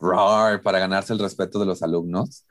[0.00, 2.44] raw para ganarse el respeto de los alumnos.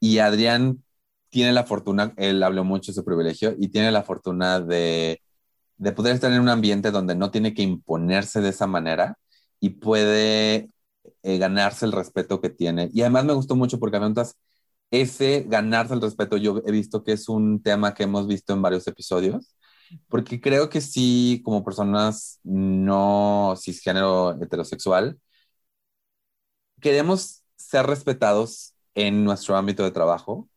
[0.00, 0.84] Y Adrián
[1.30, 5.22] tiene la fortuna, él habló mucho de su privilegio y tiene la fortuna de,
[5.76, 9.18] de poder estar en un ambiente donde no tiene que imponerse de esa manera
[9.60, 10.70] y puede
[11.22, 12.90] eh, ganarse el respeto que tiene.
[12.92, 14.36] Y además me gustó mucho porque además
[14.92, 18.62] ese ganarse el respeto, yo he visto que es un tema que hemos visto en
[18.62, 19.56] varios episodios,
[20.08, 25.18] porque creo que sí, como personas no cisgénero heterosexual,
[26.80, 30.48] queremos ser respetados en nuestro ámbito de trabajo,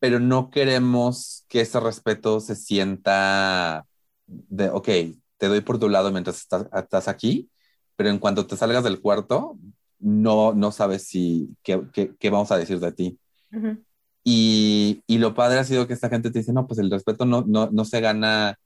[0.00, 3.86] pero no queremos que ese respeto se sienta
[4.26, 4.88] de, ok,
[5.38, 7.50] te doy por tu lado mientras estás, aquí,
[7.96, 9.58] pero en cuanto te salgas del cuarto,
[9.98, 11.82] no, no sabes si, qué,
[12.18, 13.18] qué vamos a decir de ti
[14.24, 17.24] y, y, lo padre ha sido que esta gente te dice, no, pues el respeto
[17.24, 18.58] no, no, no se gana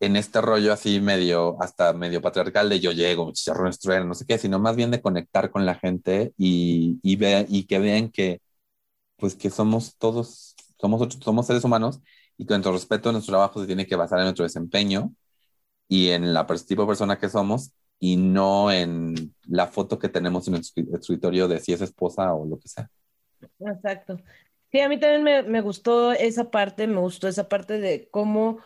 [0.00, 4.26] en este rollo así medio, hasta medio patriarcal de yo llego, chicharrón estrueno, no sé
[4.26, 8.10] qué, sino más bien de conectar con la gente y, y, ve, y que vean
[8.10, 8.40] que,
[9.16, 12.00] pues que somos todos, somos, somos seres humanos
[12.36, 15.12] y que nuestro respeto, nuestro trabajo se tiene que basar en nuestro desempeño
[15.88, 20.48] y en la tipo de persona que somos y no en la foto que tenemos
[20.48, 22.90] en el escritorio de si es esposa o lo que sea.
[23.60, 24.18] Exacto.
[24.70, 28.58] Sí, a mí también me, me gustó esa parte, me gustó esa parte de cómo,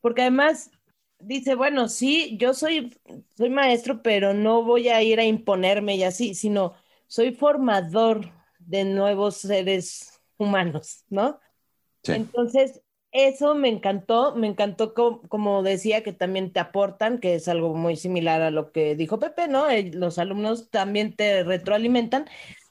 [0.00, 0.70] porque además
[1.20, 2.98] dice, bueno, sí, yo soy,
[3.36, 6.74] soy maestro, pero no voy a ir a imponerme y así, sino
[7.06, 11.40] soy formador de nuevos seres humanos, ¿no?
[12.02, 17.74] Entonces, eso me encantó, me encantó como, decía que también te aportan, que es algo
[17.74, 19.70] muy similar a lo que dijo Pepe, ¿no?
[19.70, 22.26] Eh, los alumnos también te retroalimentan,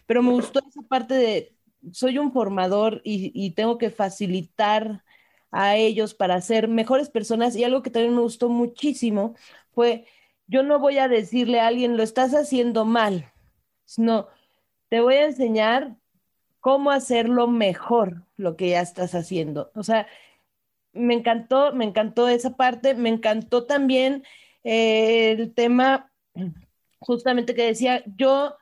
[0.05, 1.55] pero me gustó esa parte de,
[1.91, 5.03] soy un formador y, tengo que facilitar
[5.51, 7.55] a ellos para ser mejores personas.
[7.55, 9.35] Y algo que también me gustó muchísimo
[9.71, 10.05] fue,
[10.47, 13.31] yo no voy a decirle a alguien, lo estás haciendo mal,
[13.85, 14.27] sino
[14.89, 15.97] te voy a enseñar
[16.59, 19.71] cómo hacerlo mejor, lo que ya estás haciendo.
[19.75, 20.07] O sea,
[20.93, 24.23] me encantó, me encantó esa parte, me encantó también
[24.63, 26.11] eh, el tema
[26.99, 28.55] justamente que decía, yo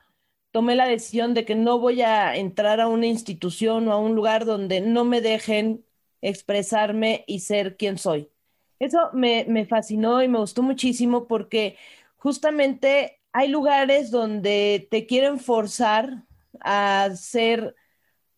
[0.52, 4.14] tomé la decisión de que no voy a entrar a una institución o a un
[4.14, 5.84] lugar donde no me dejen
[6.20, 8.30] expresarme y ser quien soy.
[8.78, 11.76] Eso me, fascinó y me gustó muchísimo porque
[12.16, 16.24] justamente hay lugares donde te quieren forzar
[16.60, 17.74] a ser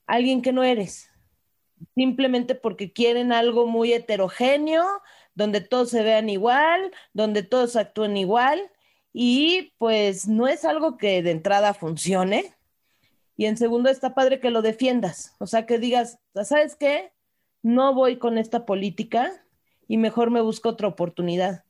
[0.07, 1.11] alguien que no eres,
[1.97, 4.85] simplemente porque quieren algo muy heterogéneo,
[5.35, 8.71] donde todos se vean igual, donde todos actúen igual
[9.17, 12.53] y pues no es algo que de entrada funcione.
[13.37, 17.13] Y en segundo está padre que lo defiendas, o sea, que digas, ¿sabes qué?
[17.63, 19.33] No voy con esta política
[19.89, 21.65] y mejor me busco otra oportunidad.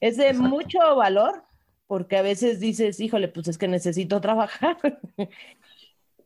[0.00, 1.44] Es de mucho valor
[1.86, 4.76] porque a veces dices, híjole, pues es que necesito trabajar.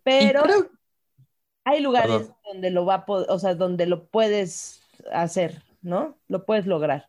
[0.02, 0.42] Pero
[1.64, 4.82] hay lugares donde lo va, o sea, donde lo puedes
[5.12, 6.16] hacer, ¿no?
[6.28, 7.08] Lo puedes lograr.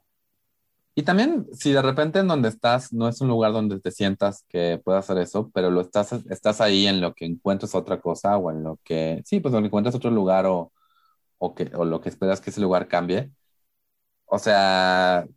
[0.98, 4.44] Y también, si de repente en donde estás no es un lugar donde te sientas
[4.50, 8.36] que puedas hacer eso, pero lo estás, estás ahí en lo que encuentras otra cosa
[8.38, 10.72] o en lo que, sí, pues donde encuentras otro lugar o,
[11.40, 13.32] o, que, o lo que esperas que ese lugar cambie.
[14.26, 15.28] O sea,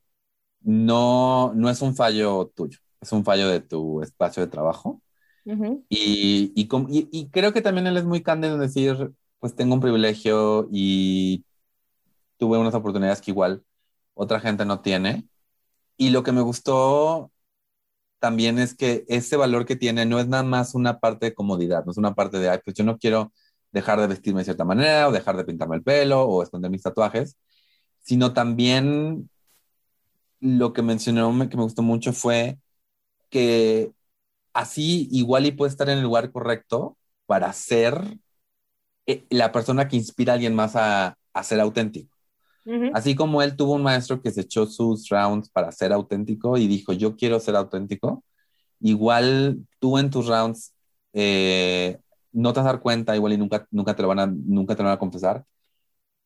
[0.62, 5.02] no, no es un fallo tuyo, es un fallo de tu espacio de trabajo
[5.88, 10.68] y, y, creo que también él es muy cándido en decir, pues tengo un privilegio
[10.72, 11.44] y
[12.38, 13.64] tuve unas oportunidades que igual
[14.14, 15.28] otra gente no tiene.
[16.00, 17.30] Y lo que me gustó
[18.20, 21.84] también es que ese valor que tiene no es nada más una parte de comodidad,
[21.84, 23.32] no es una parte de, ay, pues yo no quiero
[23.72, 26.82] dejar de vestirme de cierta manera o dejar de pintarme el pelo o esconder mis
[26.82, 27.36] tatuajes,
[28.02, 29.30] sino también
[30.40, 32.58] lo que mencionó que me gustó mucho fue
[33.30, 33.92] que
[34.54, 38.18] así igual y puede estar en el lugar correcto para ser
[39.06, 42.19] eh, la persona que inspira a alguien más a, ser auténtico.
[42.94, 46.66] Así como él tuvo un maestro que se echó sus rounds para ser auténtico y
[46.68, 48.24] dijo, yo quiero ser auténtico,
[48.80, 50.74] igual tú en tus rounds
[51.12, 51.98] eh,
[52.32, 54.76] no te vas a dar cuenta, igual y nunca, nunca, te lo van a, nunca
[54.76, 55.44] te van a confesar,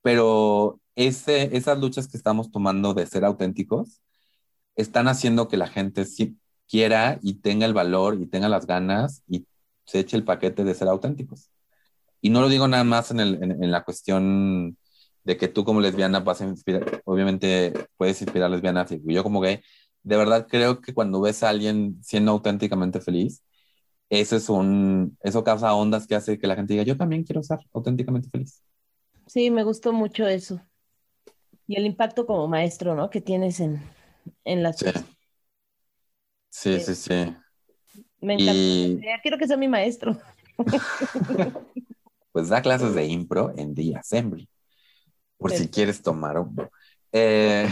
[0.03, 4.01] pero esas luchas que estamos tomando de ser auténticos
[4.77, 6.05] están haciendo que la gente
[6.69, 9.47] quiera y tenga el valor y tenga las ganas y
[9.85, 11.51] se eche el paquete de ser auténticos.
[12.21, 14.79] Y no lo digo nada más en, la cuestión
[15.25, 19.23] de que tú como lesbiana vas a inspirar, obviamente puedes inspirar a lesbianas y yo
[19.23, 19.61] como gay,
[20.03, 23.43] de verdad creo que cuando ves a alguien siendo auténticamente feliz,
[24.11, 27.43] eso es un, eso causa ondas que hace que la gente diga, yo también quiero
[27.43, 28.63] ser auténticamente feliz.
[29.27, 30.61] Sí, me gustó mucho eso.
[31.67, 33.09] Y el impacto como maestro, ¿no?
[33.09, 33.81] Que tienes en,
[34.45, 34.75] en la
[36.51, 37.37] Sí, sí, sí.
[38.21, 39.21] Me encanta.
[39.23, 40.17] Quiero que sea mi maestro.
[42.33, 44.49] pues da clases de impro en The Assembly,
[45.45, 46.43] por si quieres tomar.
[47.13, 47.69] Eh,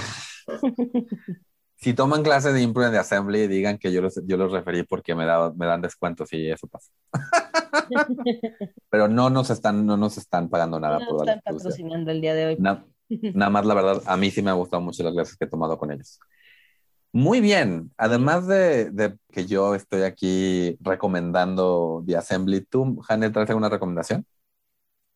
[1.77, 5.15] si toman clases de impro en Assembly, digan que yo los, yo los referí porque
[5.15, 5.25] me,
[5.57, 6.93] me dan descuentos y eso pasa.
[8.91, 12.35] Pero no nos están, no nos están pagando nada no por están patrocinando el día
[12.35, 12.59] de hoy.
[13.35, 15.49] nada más, la verdad, a mí sí me ha gustado mucho las clases que he
[15.49, 16.21] tomado con ellos.
[17.11, 17.91] Muy bien.
[17.97, 24.27] Además de, que yo estoy aquí recomendando The Assembly, ¿tú, Janet, traes alguna recomendación?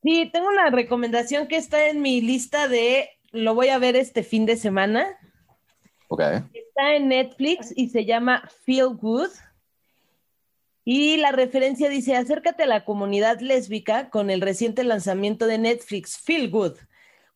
[0.02, 4.22] Sí, tengo una recomendación que está en mi lista de lo voy a ver este
[4.22, 5.06] fin de semana.
[6.08, 6.20] Ok.
[6.52, 9.30] Está en Netflix y se llama Feel Good.
[10.84, 16.16] Y la referencia dice, acércate a la comunidad lésbica con el reciente lanzamiento de Netflix,
[16.18, 16.76] Feel Good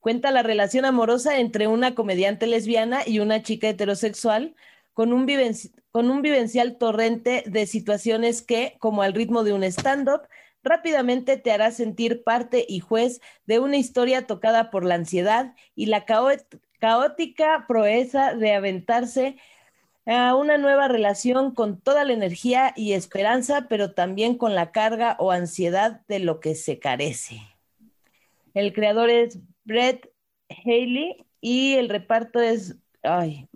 [0.00, 4.56] cuenta la relación amorosa entre una comediante lesbiana y una chica heterosexual
[4.94, 5.26] con un,
[5.92, 10.22] con un vivencial torrente de situaciones que, como al ritmo de un stand-up,
[10.62, 15.86] rápidamente te hará sentir parte y juez de una historia tocada por la ansiedad y
[15.86, 19.36] la caótica proeza de aventarse
[20.06, 25.16] a una nueva relación con toda la energía y esperanza, pero también con la carga
[25.18, 27.41] o ansiedad de lo que se carece.
[28.54, 30.11] El creador es Brett
[30.64, 33.46] Haley y el reparto es, ay,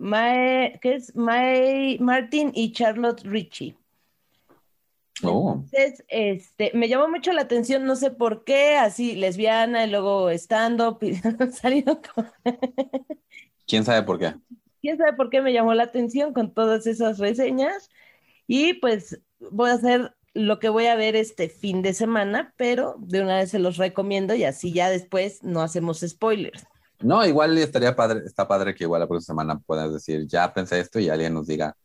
[0.81, 1.15] ¿qué es?
[1.15, 3.75] Mae Martin y Charlotte Ritchie.
[5.23, 5.61] Oh.
[5.63, 10.29] Entonces, este, me llamó mucho la atención, no sé por qué, así lesbiana y luego
[10.31, 10.99] stand-up
[13.67, 14.35] ¿Quién sabe por qué?
[14.81, 17.89] ¿Quién sabe por qué me llamó la atención con todas esas reseñas?
[18.45, 22.95] Y pues voy a hacer lo que voy a ver este fin de semana, pero
[22.99, 26.65] de una vez se los recomiendo y así ya después no hacemos spoilers.
[26.99, 30.79] No, igual estaría padre, está padre que igual la próxima semana puedas decir, ya pensé
[30.79, 31.75] esto y alguien nos diga,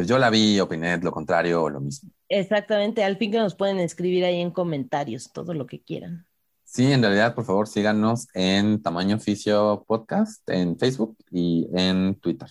[0.00, 2.10] pues yo la vi, opiné lo contrario o lo mismo.
[2.26, 6.26] Exactamente, al fin que nos pueden escribir ahí en comentarios todo lo que quieran.
[6.64, 12.48] Sí, en realidad, por favor, síganos en Tamaño Oficio Podcast, en Facebook y en Twitter.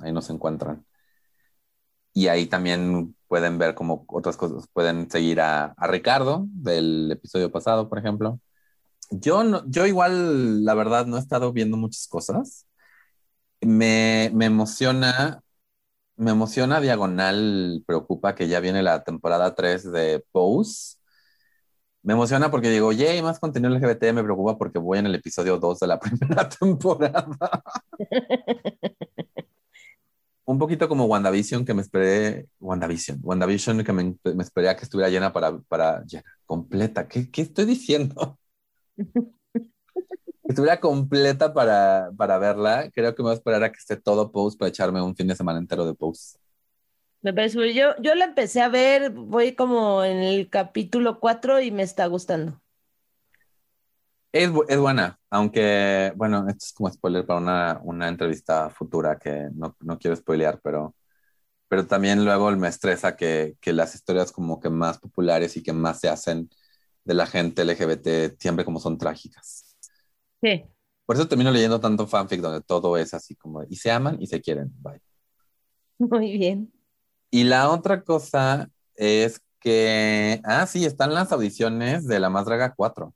[0.00, 0.84] Ahí nos encuentran.
[2.12, 4.66] Y ahí también pueden ver como otras cosas.
[4.72, 8.40] Pueden seguir a, Ricardo del episodio pasado, por ejemplo.
[9.12, 12.66] Yo, no, yo igual, la verdad, no he estado viendo muchas cosas.
[13.60, 15.44] Me, me emociona,
[16.18, 20.96] me emociona Diagonal, preocupa que ya viene la temporada 3 de Pose.
[22.02, 25.58] Me emociona porque digo, yay, más contenido LGBT, me preocupa porque voy en el episodio
[25.58, 27.26] 2 de la primera temporada.
[30.44, 34.84] Un poquito como WandaVision, que me esperé, WandaVision, WandaVision, que me, me esperé a que
[34.84, 37.06] estuviera llena para, para llena, completa.
[37.06, 38.38] ¿Qué, qué estoy diciendo?
[40.48, 42.90] estuviera completa para, para verla.
[42.90, 45.28] Creo que me voy a esperar a que esté todo post para echarme un fin
[45.28, 46.36] de semana entero de post.
[47.20, 51.70] Me parece, yo, yo la empecé a ver, voy como en el capítulo 4 y
[51.70, 52.60] me está gustando.
[54.30, 59.48] Es, es, buena, aunque, bueno, esto es como spoiler para una, una entrevista futura que
[59.54, 60.94] no, no, quiero spoilear, pero,
[61.66, 65.72] pero también luego me estresa que, que, las historias como que más populares y que
[65.72, 66.48] más se hacen
[67.04, 69.67] de la gente LGBT siempre como son trágicas.
[70.42, 70.64] Sí.
[71.06, 74.26] Por eso termino leyendo tanto fanfic donde todo es así como, y se aman y
[74.26, 75.00] se quieren, bye.
[75.98, 76.72] Muy bien.
[77.30, 82.74] Y la otra cosa es que, ah, sí, están las audiciones de La Más Draga
[82.74, 83.12] 4.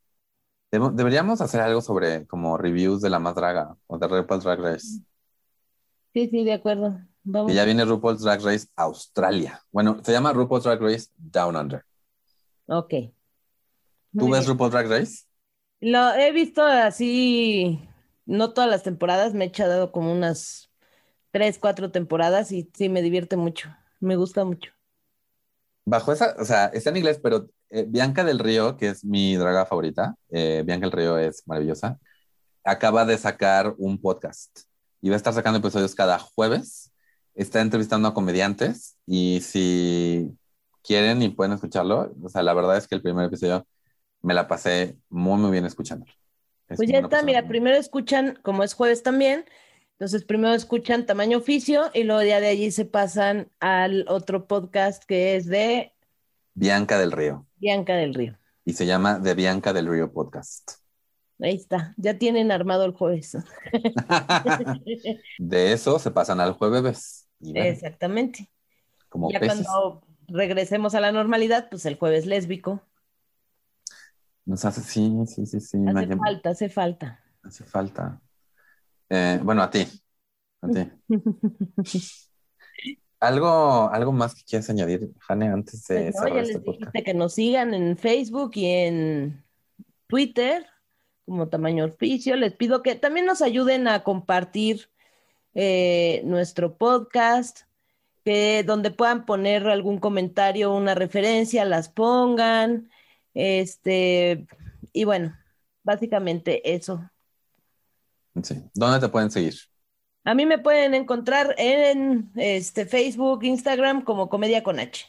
[0.71, 5.01] deberíamos hacer algo sobre como reviews de La Más Draga o de RuPaul's Drag Race.
[6.13, 6.99] Sí, sí, de acuerdo.
[7.25, 7.55] Vamos.
[7.55, 9.63] ya viene RuPaul's Drag Race Australia.
[9.71, 11.85] Bueno, se llama RuPaul's Drag Race Down Under.
[12.67, 12.95] Ok.
[14.19, 15.25] ¿Tú ves RuPaul's Drag Race?
[15.83, 17.89] Lo he visto así,
[18.25, 20.71] no todas las temporadas, me he echado como unas
[21.33, 23.75] tres, cuatro temporadas y sí me divierte mucho.
[23.99, 24.71] Me gusta mucho.
[25.85, 29.35] Bajo esa, o sea, está en inglés, pero eh, Bianca del Río, que es mi
[29.35, 31.99] draga favorita, eh, Bianca del Río es maravillosa,
[32.63, 34.61] acaba de sacar un podcast
[35.01, 36.93] y va a estar sacando episodios cada jueves.
[37.35, 40.31] Está entrevistando a comediantes y si
[40.85, 43.67] quieren y pueden escucharlo, o sea, la verdad es que el primer episodio
[44.23, 46.07] me la pasé muy, muy bien escuchando.
[46.69, 49.45] pues ya está, mira, primero escuchan, como es jueves también,
[50.03, 55.05] entonces, primero escuchan Tamaño Oficio y luego ya de allí se pasan al otro podcast
[55.05, 55.93] que es de...
[56.55, 57.47] Bianca del Río.
[57.59, 58.37] Bianca del Río.
[58.65, 60.73] Y se llama The Bianca del Río Podcast.
[61.41, 63.39] Ahí está, ya tienen armado el jueves.
[65.39, 67.29] de eso se pasan al jueves.
[67.41, 68.51] Exactamente.
[69.09, 72.83] Como ya cuando regresemos a la normalidad, pues el jueves lésbico.
[74.45, 75.79] Nos hace, sí, sí, sí, sí.
[75.87, 77.21] Hace falta, hace falta.
[77.43, 78.21] Hace falta.
[79.09, 79.87] Eh, bueno, a ti.
[80.61, 80.91] A ti.
[83.21, 87.15] ¿Algo, ¿Algo más que quieras añadir, Jane, antes de pues ya este les dijiste que
[87.15, 89.45] nos sigan en Facebook y en
[90.09, 90.67] Twitter
[91.25, 92.37] como tamaño oficio.
[92.37, 94.91] Les pido que también nos ayuden a compartir
[95.55, 97.61] eh, nuestro podcast,
[98.25, 102.91] que donde puedan poner algún comentario, una referencia, las pongan.
[103.35, 104.47] Este,
[104.93, 105.37] y bueno,
[105.83, 107.11] básicamente eso.
[108.43, 108.63] Sí.
[108.75, 109.55] ¿Dónde te pueden seguir?
[110.25, 115.07] A mí me pueden encontrar en este, Facebook, Instagram como Comedia con H.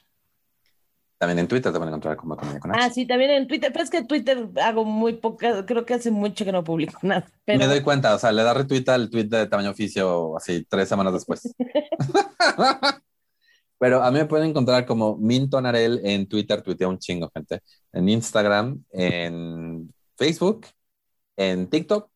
[1.20, 2.80] También en Twitter te pueden encontrar como Comedia con H.
[2.82, 3.72] Ah, sí, también en Twitter.
[3.72, 7.28] Pero es que Twitter hago muy poca, creo que hace mucho que no publico nada.
[7.46, 10.90] Me doy cuenta, o sea, le da retweet al tweet de tamaño oficio así tres
[10.90, 11.54] semanas después.
[13.80, 17.62] Pero a mí me pueden encontrar como Minton Arel en Twitter, tuitea un chingo, gente.
[17.92, 20.68] En Instagram, en Facebook,
[21.36, 22.14] en TikTok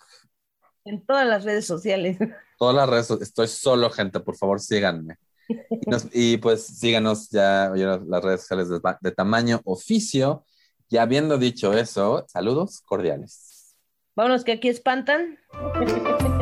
[0.87, 2.17] en todas las redes sociales.
[2.59, 5.17] Todas las redes, estoy solo, gente, por favor, síganme.
[6.11, 8.69] Y, pues síganos ya las redes sociales
[9.01, 10.43] de, tamaño oficio.
[10.89, 13.75] Y habiendo dicho eso, saludos cordiales.
[14.15, 15.37] Vámonos, que aquí espantan.